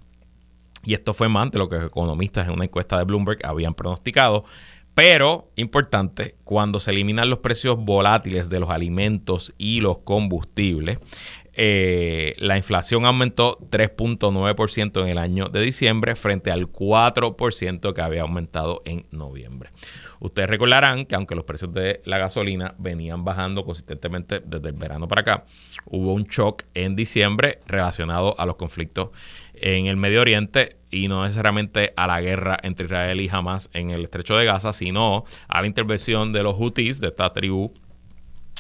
[0.89, 4.47] Y esto fue más de lo que economistas en una encuesta de Bloomberg habían pronosticado.
[4.95, 10.99] Pero, importante, cuando se eliminan los precios volátiles de los alimentos y los combustibles,
[11.53, 18.23] eh, la inflación aumentó 3.9% en el año de diciembre frente al 4% que había
[18.23, 19.71] aumentado en noviembre.
[20.21, 25.09] Ustedes recordarán que aunque los precios de la gasolina venían bajando consistentemente desde el verano
[25.09, 25.45] para acá,
[25.85, 29.11] hubo un shock en diciembre relacionado a los conflictos
[29.63, 33.91] en el Medio Oriente y no necesariamente a la guerra entre Israel y Hamas en
[33.91, 37.73] el estrecho de Gaza, sino a la intervención de los Houthis, de esta tribu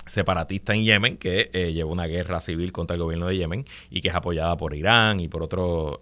[0.08, 4.00] separatista en Yemen que eh, lleva una guerra civil contra el gobierno de Yemen y
[4.00, 5.48] que es apoyada por Irán y por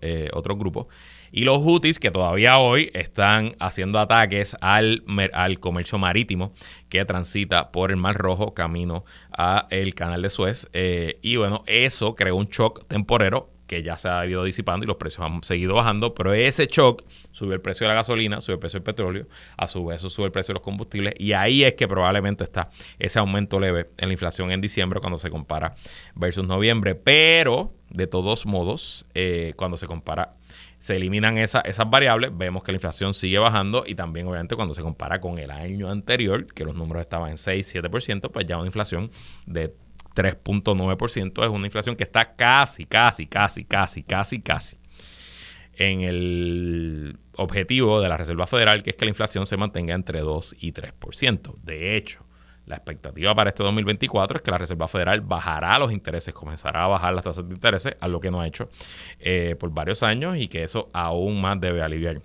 [0.01, 0.87] eh, otros grupos.
[1.33, 6.53] Y los Houthis que todavía hoy están haciendo ataques al, al comercio marítimo
[6.89, 9.05] que transita por el Mar Rojo camino
[9.37, 10.69] a el canal de Suez.
[10.73, 14.87] Eh, y bueno, eso creó un shock temporero que ya se ha ido disipando y
[14.87, 17.03] los precios han seguido bajando, pero ese shock
[17.33, 19.27] subió el precio de la gasolina, subió el precio del petróleo,
[19.57, 22.45] a su vez eso sube el precio de los combustibles y ahí es que probablemente
[22.45, 25.75] está ese aumento leve en la inflación en diciembre cuando se compara
[26.15, 30.37] versus noviembre, pero de todos modos, eh, cuando se compara
[30.79, 34.83] se eliminan esas variables, vemos que la inflación sigue bajando y también obviamente cuando se
[34.83, 38.67] compara con el año anterior, que los números estaban en 6, 7%, pues ya una
[38.67, 39.11] inflación
[39.47, 39.75] de
[40.17, 44.79] 3.9% es una inflación que está casi, casi, casi, casi, casi, casi
[45.77, 50.21] en el objetivo de la Reserva Federal, que es que la inflación se mantenga entre
[50.21, 51.55] 2 y 3%.
[51.63, 52.25] De hecho,
[52.65, 56.89] la expectativa para este 2024 es que la Reserva Federal bajará los intereses, comenzará a
[56.89, 58.71] bajar las tasas de intereses, a lo que no ha hecho
[59.21, 62.21] eh, por varios años y que eso aún más debe aliviar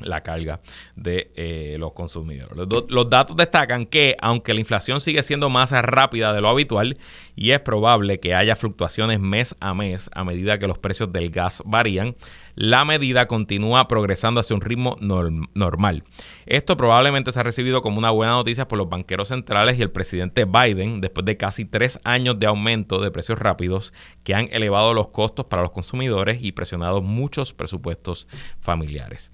[0.00, 0.60] la carga
[0.96, 2.56] de eh, los consumidores.
[2.88, 6.98] Los, datos destacan que aunque la inflación sigue siendo más rápida de lo habitual
[7.36, 11.30] y es probable que haya fluctuaciones mes a mes a medida que los precios del
[11.30, 12.16] gas varían,
[12.56, 16.04] la medida continúa progresando hacia un ritmo normal.
[16.46, 19.90] Esto probablemente se ha recibido como una buena noticia por los banqueros centrales y el
[19.90, 23.92] presidente Biden después de casi tres años de aumento de precios rápidos
[24.24, 28.26] que han elevado los costos para los consumidores y presionado muchos presupuestos
[28.60, 29.30] familiares.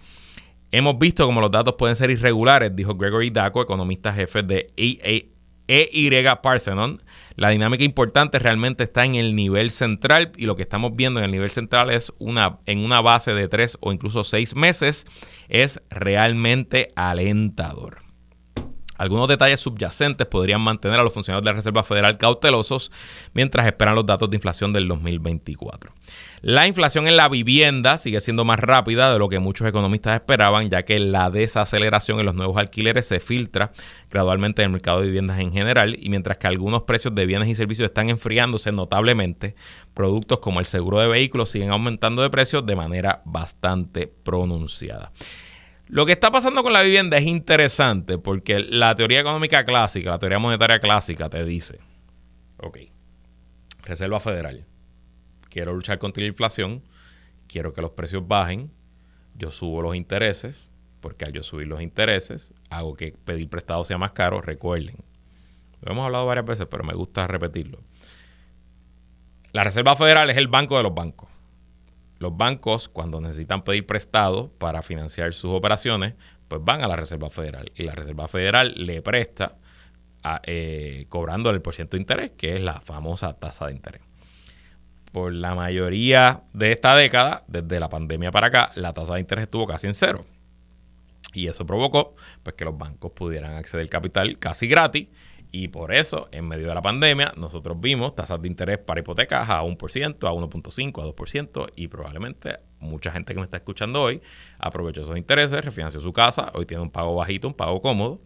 [0.72, 5.32] Hemos visto cómo los datos pueden ser irregulares, dijo Gregory Daco, economista jefe de EY
[6.42, 7.02] Parthenon.
[7.34, 11.24] La dinámica importante realmente está en el nivel central y lo que estamos viendo en
[11.24, 15.06] el nivel central es una en una base de tres o incluso seis meses
[15.48, 18.09] es realmente alentador.
[19.00, 22.92] Algunos detalles subyacentes podrían mantener a los funcionarios de la Reserva Federal cautelosos
[23.32, 25.94] mientras esperan los datos de inflación del 2024.
[26.42, 30.68] La inflación en la vivienda sigue siendo más rápida de lo que muchos economistas esperaban,
[30.68, 33.72] ya que la desaceleración en los nuevos alquileres se filtra
[34.10, 37.48] gradualmente en el mercado de viviendas en general, y mientras que algunos precios de bienes
[37.48, 39.54] y servicios están enfriándose notablemente,
[39.94, 45.10] productos como el seguro de vehículos siguen aumentando de precios de manera bastante pronunciada.
[45.90, 50.18] Lo que está pasando con la vivienda es interesante porque la teoría económica clásica, la
[50.20, 51.80] teoría monetaria clásica te dice,
[52.58, 52.78] ok,
[53.82, 54.66] Reserva Federal,
[55.48, 56.84] quiero luchar contra la inflación,
[57.48, 58.70] quiero que los precios bajen,
[59.34, 63.98] yo subo los intereses, porque al yo subir los intereses, hago que pedir prestado sea
[63.98, 64.40] más caro.
[64.40, 64.94] Recuerden,
[65.80, 67.80] lo hemos hablado varias veces, pero me gusta repetirlo.
[69.50, 71.29] La Reserva Federal es el banco de los bancos.
[72.20, 76.14] Los bancos, cuando necesitan pedir prestado para financiar sus operaciones,
[76.46, 77.72] pues van a la Reserva Federal.
[77.74, 79.56] Y la Reserva Federal le presta
[80.44, 84.02] eh, cobrando el por ciento de interés, que es la famosa tasa de interés
[85.12, 89.44] por la mayoría de esta década, desde la pandemia para acá, la tasa de interés
[89.44, 90.24] estuvo casi en cero.
[91.32, 95.08] Y eso provocó pues, que los bancos pudieran acceder al capital casi gratis.
[95.52, 99.48] Y por eso, en medio de la pandemia, nosotros vimos tasas de interés para hipotecas
[99.48, 101.72] a 1%, a 1.5%, a 2%.
[101.76, 104.22] Y probablemente mucha gente que me está escuchando hoy
[104.58, 106.50] aprovechó esos intereses, refinanció su casa.
[106.54, 108.20] Hoy tiene un pago bajito, un pago cómodo.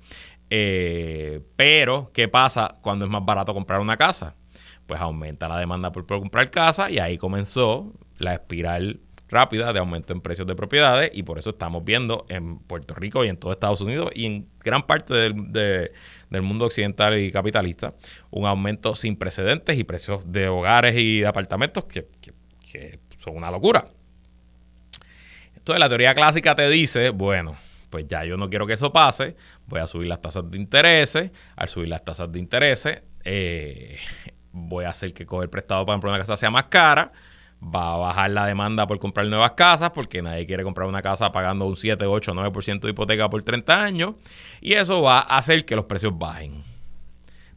[0.50, 4.34] Eh, pero, ¿qué pasa cuando es más barato comprar una casa?
[4.86, 9.00] pues aumenta la demanda por, comprar casa y ahí comenzó la espiral
[9.34, 13.24] rápida de aumento en precios de propiedades y por eso estamos viendo en Puerto Rico
[13.24, 15.90] y en todo Estados Unidos y en gran parte del,
[16.42, 17.94] mundo occidental y capitalista
[18.30, 22.08] un aumento sin precedentes y precios de hogares y de apartamentos que,
[22.72, 23.86] que son una locura.
[25.54, 27.56] Entonces la teoría clásica te dice, bueno,
[27.88, 31.16] pues ya yo no quiero que eso pase, voy a subir las tasas de interés,
[31.56, 32.88] al subir las tasas de interés,
[33.24, 33.96] eh,
[34.52, 37.12] voy a hacer que coger prestado para comprar una casa sea más cara,
[37.62, 41.32] va a bajar la demanda por comprar nuevas casas, porque nadie quiere comprar una casa
[41.32, 44.14] pagando un 7, 8, 9% de hipoteca por 30 años,
[44.60, 46.62] y eso va a hacer que los precios bajen.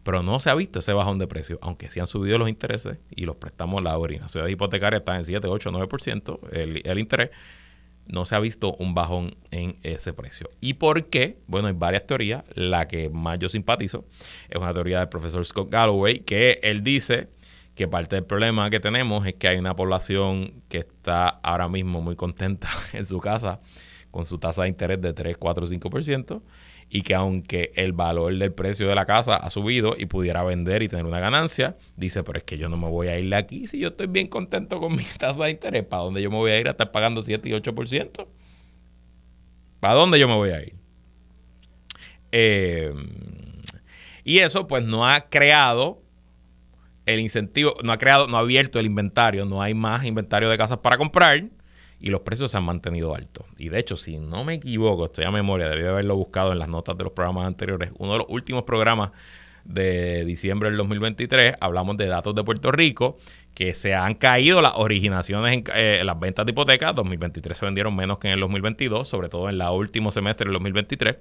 [0.03, 2.97] Pero no se ha visto ese bajón de precios, aunque sí han subido los intereses
[3.10, 7.31] y los préstamos, la ciudad hipotecaria está en 7, 8, 9% el, el interés
[8.07, 10.49] no se ha visto un bajón en ese precio.
[10.62, 11.38] ¿Y por qué?
[11.47, 12.43] Bueno, hay varias teorías.
[12.53, 14.05] La que más yo simpatizo
[14.49, 17.27] es una teoría del profesor Scott Galloway, que él dice
[17.77, 22.01] que parte del problema que tenemos es que hay una población que está ahora mismo
[22.01, 23.61] muy contenta en su casa
[24.09, 26.41] con su tasa de interés de 3, 4, 5%
[26.89, 30.82] y que aunque el valor del precio de la casa ha subido y pudiera vender
[30.82, 33.36] y tener una ganancia, dice, pero es que yo no me voy a ir de
[33.36, 36.38] aquí si yo estoy bien contento con mi tasa de interés, ¿para dónde yo me
[36.38, 38.28] voy a ir a estar pagando 7 y 8%?
[39.80, 40.73] ¿Para dónde yo me voy a ir?
[42.32, 42.91] Eh,
[44.23, 46.07] y eso pues no ha creado
[47.08, 50.58] el incentivo, no ha creado, no ha abierto el inventario, no hay más inventario de
[50.58, 51.45] casas para comprar
[51.99, 53.45] y los precios se han mantenido altos.
[53.58, 56.68] Y de hecho, si no me equivoco, estoy a memoria, debí haberlo buscado en las
[56.68, 59.12] notas de los programas anteriores, uno de los últimos programas
[59.64, 63.18] de diciembre del 2023, hablamos de datos de Puerto Rico,
[63.53, 67.95] que se han caído las originaciones en eh, las ventas de hipotecas, 2023 se vendieron
[67.95, 71.18] menos que en el 2022, sobre todo en el último semestre del 2023,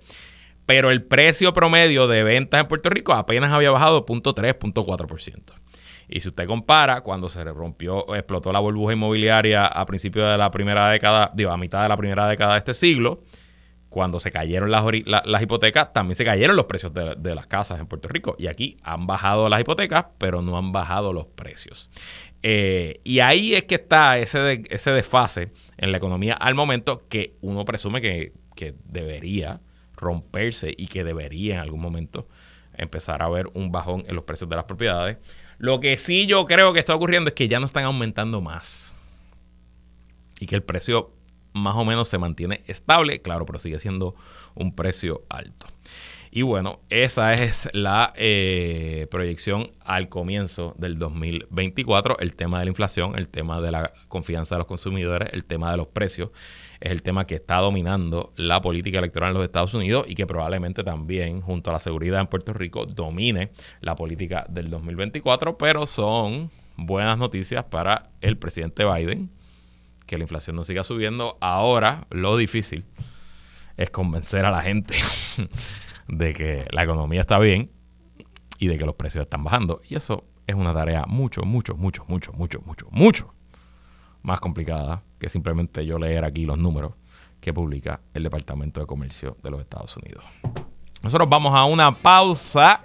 [0.66, 5.54] pero el precio promedio de ventas en Puerto Rico apenas había bajado 0.3, 0.4%.
[6.08, 10.50] Y si usted compara, cuando se rompió, explotó la burbuja inmobiliaria a principios de la
[10.50, 13.22] primera década, digo, a mitad de la primera década de este siglo,
[13.88, 18.08] cuando se cayeron las, hipotecas, también se cayeron los precios de, las casas en Puerto
[18.08, 18.36] Rico.
[18.38, 21.90] Y aquí han bajado las hipotecas, pero no han bajado los precios.
[22.42, 27.36] Eh, y ahí es que está ese, ese desfase en la economía al momento que
[27.40, 29.60] uno presume que, que debería
[29.96, 32.28] romperse y que debería en algún momento
[32.74, 35.16] empezar a ver un bajón en los precios de las propiedades.
[35.58, 38.94] Lo que sí yo creo que está ocurriendo es que ya no están aumentando más.
[40.38, 41.12] Y que el precio
[41.54, 44.14] más o menos se mantiene estable, claro, pero sigue siendo
[44.54, 45.66] un precio alto.
[46.30, 52.68] Y bueno, esa es la eh, proyección al comienzo del 2024, el tema de la
[52.68, 56.30] inflación, el tema de la confianza de los consumidores, el tema de los precios
[56.80, 60.26] es el tema que está dominando la política electoral en los Estados Unidos y que
[60.26, 63.50] probablemente también, junto a la seguridad en Puerto Rico, domine
[63.80, 69.30] la política del 2024, pero son buenas noticias para el presidente Biden,
[70.06, 71.38] que la inflación no siga subiendo.
[71.40, 72.84] Ahora lo difícil
[73.76, 74.94] es convencer a la gente
[76.08, 77.70] de que la economía está bien
[78.58, 79.80] y de que los precios están bajando.
[79.88, 83.34] Y eso es una tarea mucho, mucho, mucho, mucho, mucho, mucho, mucho
[84.22, 86.92] más complicada que simplemente yo leer aquí los números
[87.40, 90.24] que publica el Departamento de Comercio de los Estados Unidos.
[91.02, 92.80] Nosotros vamos a una pausa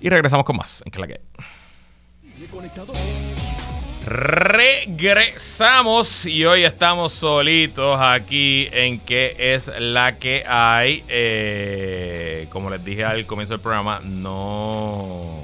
[0.00, 1.20] y regresamos con más en que la que.
[4.06, 11.04] Regresamos y hoy estamos solitos aquí en que es la que hay.
[11.08, 15.37] Eh, como les dije al comienzo del programa, no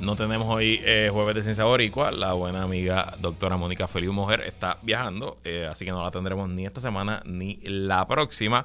[0.00, 2.10] no tenemos hoy eh, jueves de ciencia boricua.
[2.10, 6.48] La buena amiga doctora Mónica Feliu Mujer está viajando, eh, así que no la tendremos
[6.48, 8.64] ni esta semana ni la próxima.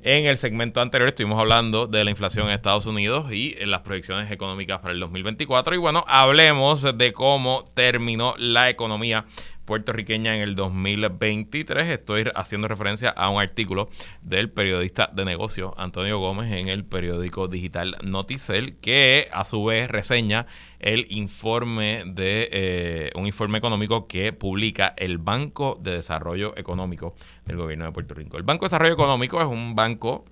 [0.00, 3.80] En el segmento anterior estuvimos hablando de la inflación en Estados Unidos y en las
[3.80, 5.74] proyecciones económicas para el 2024.
[5.74, 9.24] Y bueno, hablemos de cómo terminó la economía
[9.66, 11.88] puertorriqueña en el 2023.
[11.88, 13.90] Estoy haciendo referencia a un artículo
[14.22, 19.90] del periodista de negocios Antonio Gómez en el periódico digital Noticel, que a su vez
[19.90, 20.46] reseña
[20.78, 27.14] el informe de eh, un informe económico que publica el Banco de Desarrollo Económico
[27.44, 28.38] del gobierno de Puerto Rico.
[28.38, 30.24] El Banco de Desarrollo Económico es un banco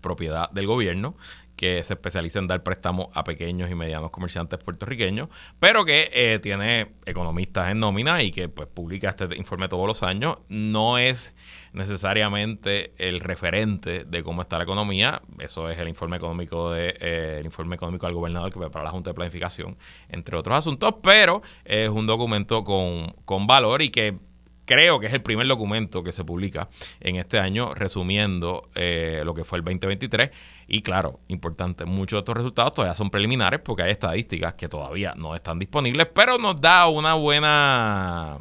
[0.00, 1.16] propiedad del gobierno
[1.64, 6.38] que se especializa en dar préstamos a pequeños y medianos comerciantes puertorriqueños, pero que eh,
[6.42, 10.36] tiene economistas en nómina y que pues publica este informe todos los años.
[10.50, 11.34] No es
[11.72, 15.22] necesariamente el referente de cómo está la economía.
[15.38, 18.90] Eso es el informe económico de eh, el informe económico del gobernador que prepara la
[18.90, 19.78] Junta de Planificación,
[20.10, 24.18] entre otros asuntos, pero es un documento con, con valor y que
[24.64, 26.68] creo que es el primer documento que se publica
[27.00, 30.30] en este año resumiendo eh, lo que fue el 2023.
[30.66, 35.14] Y claro, importante, muchos de estos resultados todavía son preliminares porque hay estadísticas que todavía
[35.16, 38.38] no están disponibles, pero nos da una buena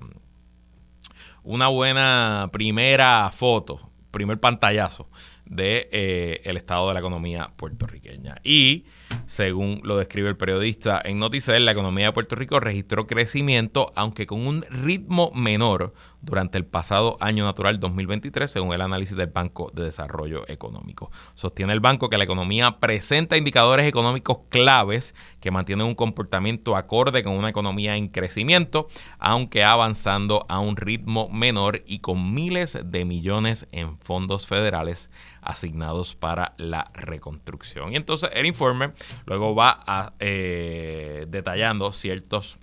[1.43, 5.09] una buena primera foto, primer pantallazo
[5.45, 8.37] de eh, el estado de la economía puertorriqueña.
[8.43, 8.85] Y
[9.27, 14.27] según lo describe el periodista en Noticel, la economía de Puerto Rico registró crecimiento, aunque
[14.27, 19.71] con un ritmo menor durante el pasado año natural 2023, según el análisis del Banco
[19.73, 21.11] de Desarrollo Económico.
[21.33, 27.23] Sostiene el banco que la economía presenta indicadores económicos claves que mantienen un comportamiento acorde
[27.23, 28.87] con una economía en crecimiento,
[29.19, 35.09] aunque avanzando a un ritmo menor y con miles de millones en fondos federales
[35.41, 37.93] asignados para la reconstrucción.
[37.93, 38.93] Y entonces el informe
[39.25, 42.57] luego va eh, detallando ciertos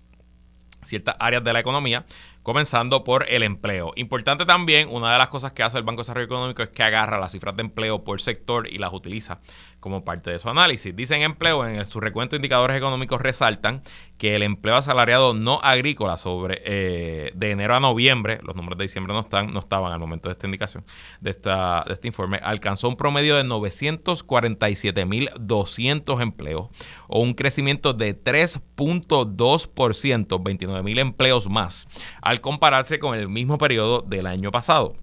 [0.83, 2.07] ciertas áreas de la economía,
[2.43, 3.93] comenzando por el empleo.
[3.97, 6.83] Importante también, una de las cosas que hace el Banco de Desarrollo Económico es que
[6.83, 9.41] agarra las cifras de empleo por sector y las utiliza
[9.81, 10.95] como parte de su análisis.
[10.95, 13.83] Dicen empleo, en su recuento de indicadores económicos resaltan
[14.19, 18.85] que el empleo asalariado no agrícola sobre eh, de enero a noviembre, los números de
[18.85, 20.85] diciembre no están, no estaban al momento de esta indicación,
[21.21, 26.69] de, esta, de este informe, alcanzó un promedio de 947.200 empleos
[27.09, 31.89] o un crecimiento de 3.2%, 29.000 empleos más,
[32.21, 34.97] al compararse con el mismo periodo del año pasado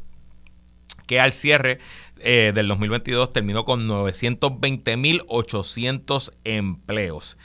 [1.08, 1.80] que al cierre
[2.20, 7.40] eh, del 2022 terminó con 920.800 empleos.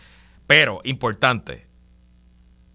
[0.47, 1.67] Pero, importante,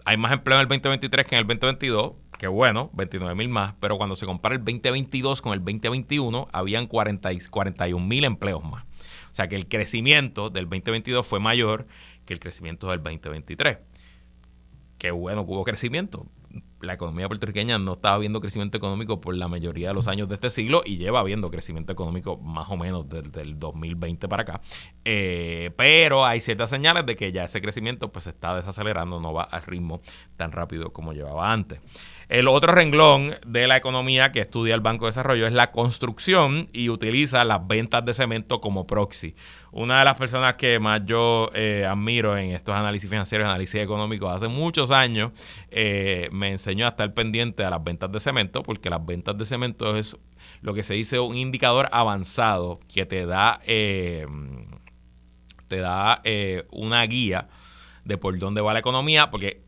[0.05, 2.13] hay más empleo en el 2023 que en el 2022.
[2.39, 7.31] Que bueno, 29.000 más, pero cuando se compara el 2022 con el 2021, habían 40,
[7.31, 8.83] 41.000 empleos más.
[9.31, 11.87] O sea que el crecimiento del 2022 fue mayor
[12.25, 13.79] que el crecimiento del 2023.
[14.97, 16.27] Qué bueno que hubo crecimiento
[16.81, 20.35] la economía puertorriqueña no estaba viendo crecimiento económico por la mayoría de los años de
[20.35, 24.61] este siglo y lleva viendo crecimiento económico más o menos desde el 2020 para acá.
[25.03, 29.33] Eh, pero hay ciertas señales de que ya ese crecimiento pues se está desacelerando, no
[29.33, 30.01] va al ritmo
[30.35, 31.79] tan rápido como llevaba antes.
[32.29, 36.67] El otro renglón de la economía que estudia el Banco de Desarrollo es la construcción
[36.73, 39.33] y utiliza las ventas de cemento como proxy.
[39.71, 44.29] Una de las personas que más yo eh, admiro en estos análisis financieros, análisis económicos,
[44.33, 45.31] hace muchos años
[45.71, 49.45] eh, me enseñó a estar pendiente a las ventas de cemento, porque las ventas de
[49.45, 50.17] cemento es
[50.61, 54.27] lo que se dice un indicador avanzado que te da, eh,
[55.69, 56.21] te da
[56.71, 57.47] una guía
[58.03, 59.66] de por dónde va la economía, porque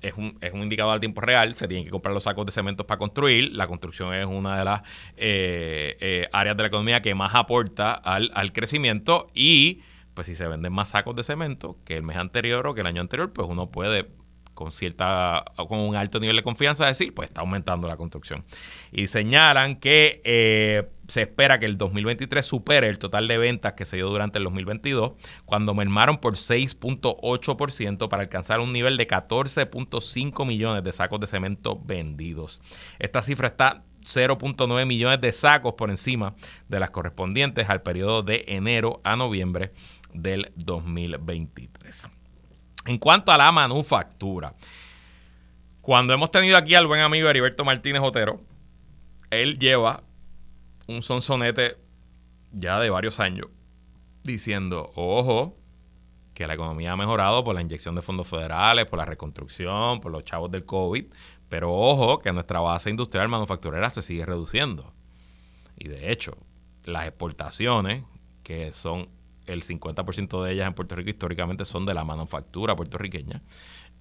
[0.00, 2.52] es un, es un indicador al tiempo real, se tienen que comprar los sacos de
[2.52, 4.82] cemento para construir, la construcción es una de las
[5.16, 9.82] eh, eh, áreas de la economía que más aporta al, al crecimiento y
[10.14, 12.86] pues si se venden más sacos de cemento que el mes anterior o que el
[12.86, 14.08] año anterior, pues uno puede
[14.60, 18.44] con cierta con un alto nivel de confianza decir, pues está aumentando la construcción.
[18.92, 23.86] Y señalan que eh, se espera que el 2023 supere el total de ventas que
[23.86, 25.12] se dio durante el 2022,
[25.46, 31.80] cuando mermaron por 6.8% para alcanzar un nivel de 14.5 millones de sacos de cemento
[31.82, 32.60] vendidos.
[32.98, 36.34] Esta cifra está 0.9 millones de sacos por encima
[36.68, 39.72] de las correspondientes al periodo de enero a noviembre
[40.12, 42.19] del 2023.
[42.86, 44.54] En cuanto a la manufactura,
[45.80, 48.40] cuando hemos tenido aquí al buen amigo Heriberto Martínez Otero,
[49.30, 50.02] él lleva
[50.86, 51.76] un sonsonete
[52.52, 53.46] ya de varios años
[54.24, 55.56] diciendo, ojo,
[56.34, 60.10] que la economía ha mejorado por la inyección de fondos federales, por la reconstrucción, por
[60.10, 61.06] los chavos del COVID,
[61.48, 64.92] pero ojo que nuestra base industrial manufacturera se sigue reduciendo.
[65.76, 66.36] Y de hecho,
[66.84, 68.04] las exportaciones,
[68.42, 69.08] que son
[69.52, 73.42] el 50% de ellas en Puerto Rico históricamente son de la manufactura puertorriqueña,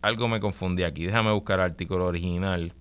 [0.02, 1.06] algo me confundí aquí.
[1.06, 2.76] Déjame buscar el artículo original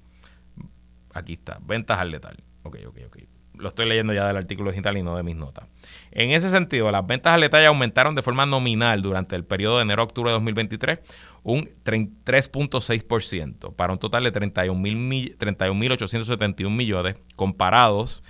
[1.15, 2.37] aquí está, ventas al letal.
[2.63, 3.17] Ok, ok, ok.
[3.55, 5.67] lo estoy leyendo ya del artículo digital y no de mis notas.
[6.11, 9.83] En ese sentido, las ventas al detalle aumentaron de forma nominal durante el periodo de
[9.83, 11.01] enero a octubre de 2023
[11.43, 18.23] un 3.6% para un total de 31.871 millones comparados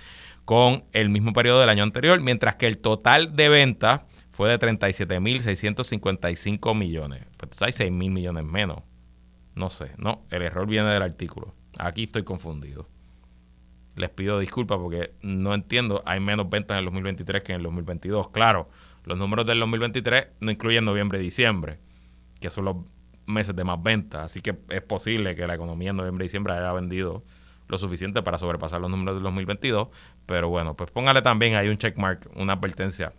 [0.45, 4.57] con el mismo periodo del año anterior, mientras que el total de ventas fue de
[4.59, 7.27] 37.655 millones.
[7.37, 8.81] Pues hay 6.000 millones menos.
[9.55, 11.53] No sé, no, el error viene del artículo.
[11.77, 12.87] Aquí estoy confundido.
[13.95, 17.63] Les pido disculpas porque no entiendo, hay menos ventas en el 2023 que en el
[17.63, 18.29] 2022.
[18.29, 18.69] Claro,
[19.03, 21.79] los números del 2023 no incluyen noviembre y diciembre,
[22.39, 22.77] que son los
[23.25, 24.25] meses de más ventas.
[24.25, 27.23] Así que es posible que la economía en noviembre y diciembre haya vendido
[27.67, 29.89] lo suficiente para sobrepasar los números del 2022.
[30.25, 33.13] Pero bueno, pues póngale también ahí un checkmark, una advertencia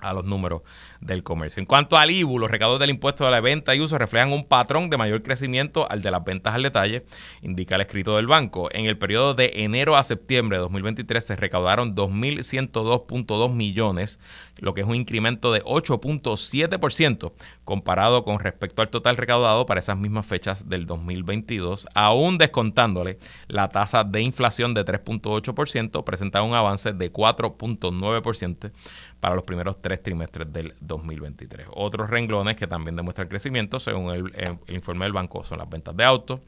[0.00, 0.62] a los números
[1.00, 1.60] del comercio.
[1.60, 4.44] En cuanto al IBU, los recaudos del impuesto de la venta y uso reflejan un
[4.44, 7.04] patrón de mayor crecimiento al de las ventas al detalle,
[7.42, 8.68] indica el escrito del banco.
[8.72, 14.20] En el periodo de enero a septiembre de 2023 se recaudaron 2.102.2 millones,
[14.58, 17.32] lo que es un incremento de 8.7%
[17.64, 23.68] comparado con respecto al total recaudado para esas mismas fechas del 2022, aún descontándole la
[23.68, 28.72] tasa de inflación de 3.8%, presenta un avance de 4.9%
[29.20, 31.68] para los primeros tres trimestres del 2023.
[31.72, 34.32] Otros renglones que también demuestran crecimiento, según el,
[34.68, 36.40] informe del banco, son las ventas de autos,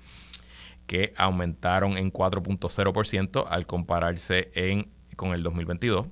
[0.87, 6.07] que aumentaron en 4.0% al compararse en, con el 2022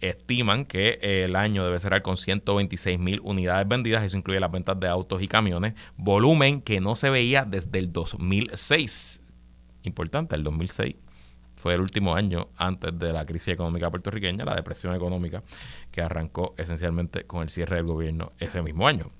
[0.00, 4.78] estiman que el año debe cerrar con 126 mil unidades vendidas, eso incluye las ventas
[4.80, 9.22] de autos y camiones, volumen que no se veía desde el 2006.
[9.84, 10.96] Importante, el 2006
[11.62, 15.44] fue el último año antes de la crisis económica puertorriqueña, la depresión económica
[15.92, 19.12] que arrancó esencialmente con el cierre del gobierno ese mismo año.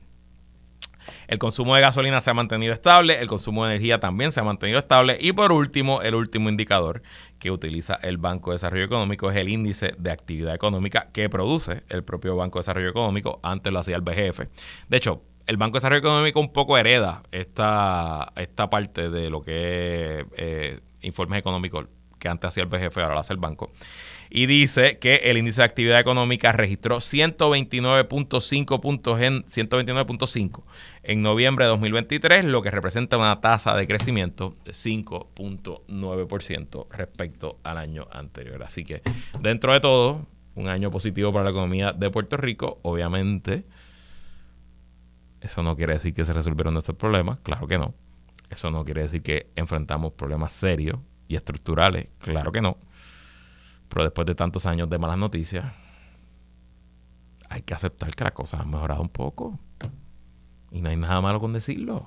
[1.28, 4.45] El consumo de gasolina se ha mantenido estable, el consumo de energía también se ha
[4.45, 7.03] mantenido estable y por último, el último indicador
[7.38, 11.84] que utiliza el Banco de Desarrollo Económico es el índice de actividad económica que produce
[11.88, 14.43] el propio Banco de Desarrollo Económico, antes lo hacía el BGF.
[14.88, 19.43] De hecho, el Banco de Desarrollo Económico un poco hereda esta, esta parte de lo
[19.43, 21.86] que es eh, informes económicos
[22.23, 23.73] que antes hacía el BGF, ahora lo hace el banco.
[24.31, 30.62] Y dice que el índice de actividad económica registró 129.5 puntos en 129.5
[31.03, 37.77] en noviembre de 2023, lo que representa una tasa de crecimiento de 5.9% respecto al
[37.77, 38.62] año anterior.
[38.62, 39.03] Así que
[39.41, 43.64] dentro de todo, un año positivo para la economía de Puerto Rico, obviamente.
[45.41, 47.95] Eso no quiere decir que se resolvieron nuestros problemas, claro que no.
[48.49, 52.77] Eso no quiere decir que enfrentamos problemas serios y estructurales, claro que no.
[53.89, 55.73] Pero después de tantos años de malas noticias,
[57.49, 59.59] hay que aceptar que las cosas han mejorado un poco.
[60.70, 62.07] Y no hay nada malo con decirlo.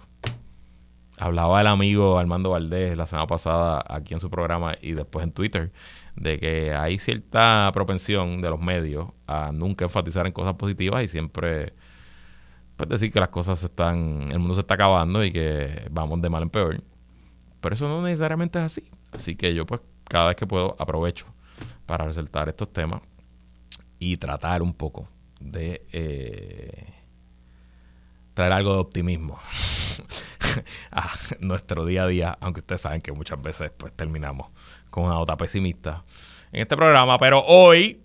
[1.17, 5.31] Hablaba el amigo Armando Valdés la semana pasada aquí en su programa y después en
[5.31, 5.71] Twitter
[6.15, 11.07] de que hay cierta propensión de los medios a nunca enfatizar en cosas positivas y
[11.07, 11.73] siempre
[12.75, 16.29] pues decir que las cosas están, el mundo se está acabando y que vamos de
[16.29, 16.81] mal en peor.
[17.61, 18.83] Pero eso no necesariamente es así.
[19.15, 21.25] Así que yo pues cada vez que puedo aprovecho
[21.85, 23.01] para resaltar estos temas
[23.99, 25.07] y tratar un poco
[25.39, 26.93] de eh,
[28.33, 29.39] traer algo de optimismo
[30.91, 31.09] a
[31.39, 34.47] nuestro día a día, aunque ustedes saben que muchas veces pues terminamos
[34.89, 36.03] con una nota pesimista
[36.51, 38.01] en este programa, pero hoy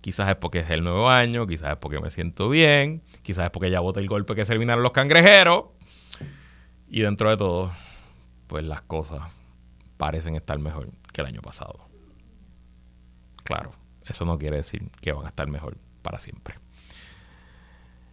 [0.00, 3.50] quizás es porque es el nuevo año, quizás es porque me siento bien, quizás es
[3.50, 5.66] porque ya boté el golpe que se eliminaron los cangrejeros
[6.88, 7.70] y dentro de todo
[8.50, 9.20] pues las cosas
[9.96, 11.88] parecen estar mejor que el año pasado.
[13.44, 13.70] Claro,
[14.04, 16.56] eso no quiere decir que van a estar mejor para siempre.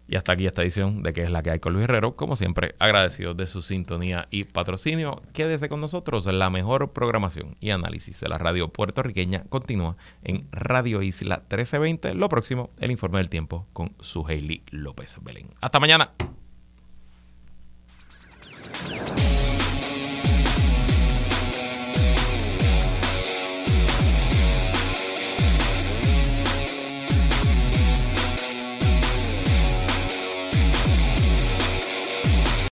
[0.08, 2.16] Y hasta aquí esta edición de que es la que hay con Luis Herrero.
[2.16, 5.24] Como siempre, agradecidos de su sintonía y patrocinio.
[5.34, 6.28] Quédese con nosotros.
[6.28, 12.14] La mejor programación y análisis de la radio puertorriqueña continúa en Radio Isla 1320.
[12.14, 15.50] Lo próximo, el informe del tiempo con su Hailey López Belén.
[15.62, 16.12] Hasta mañana.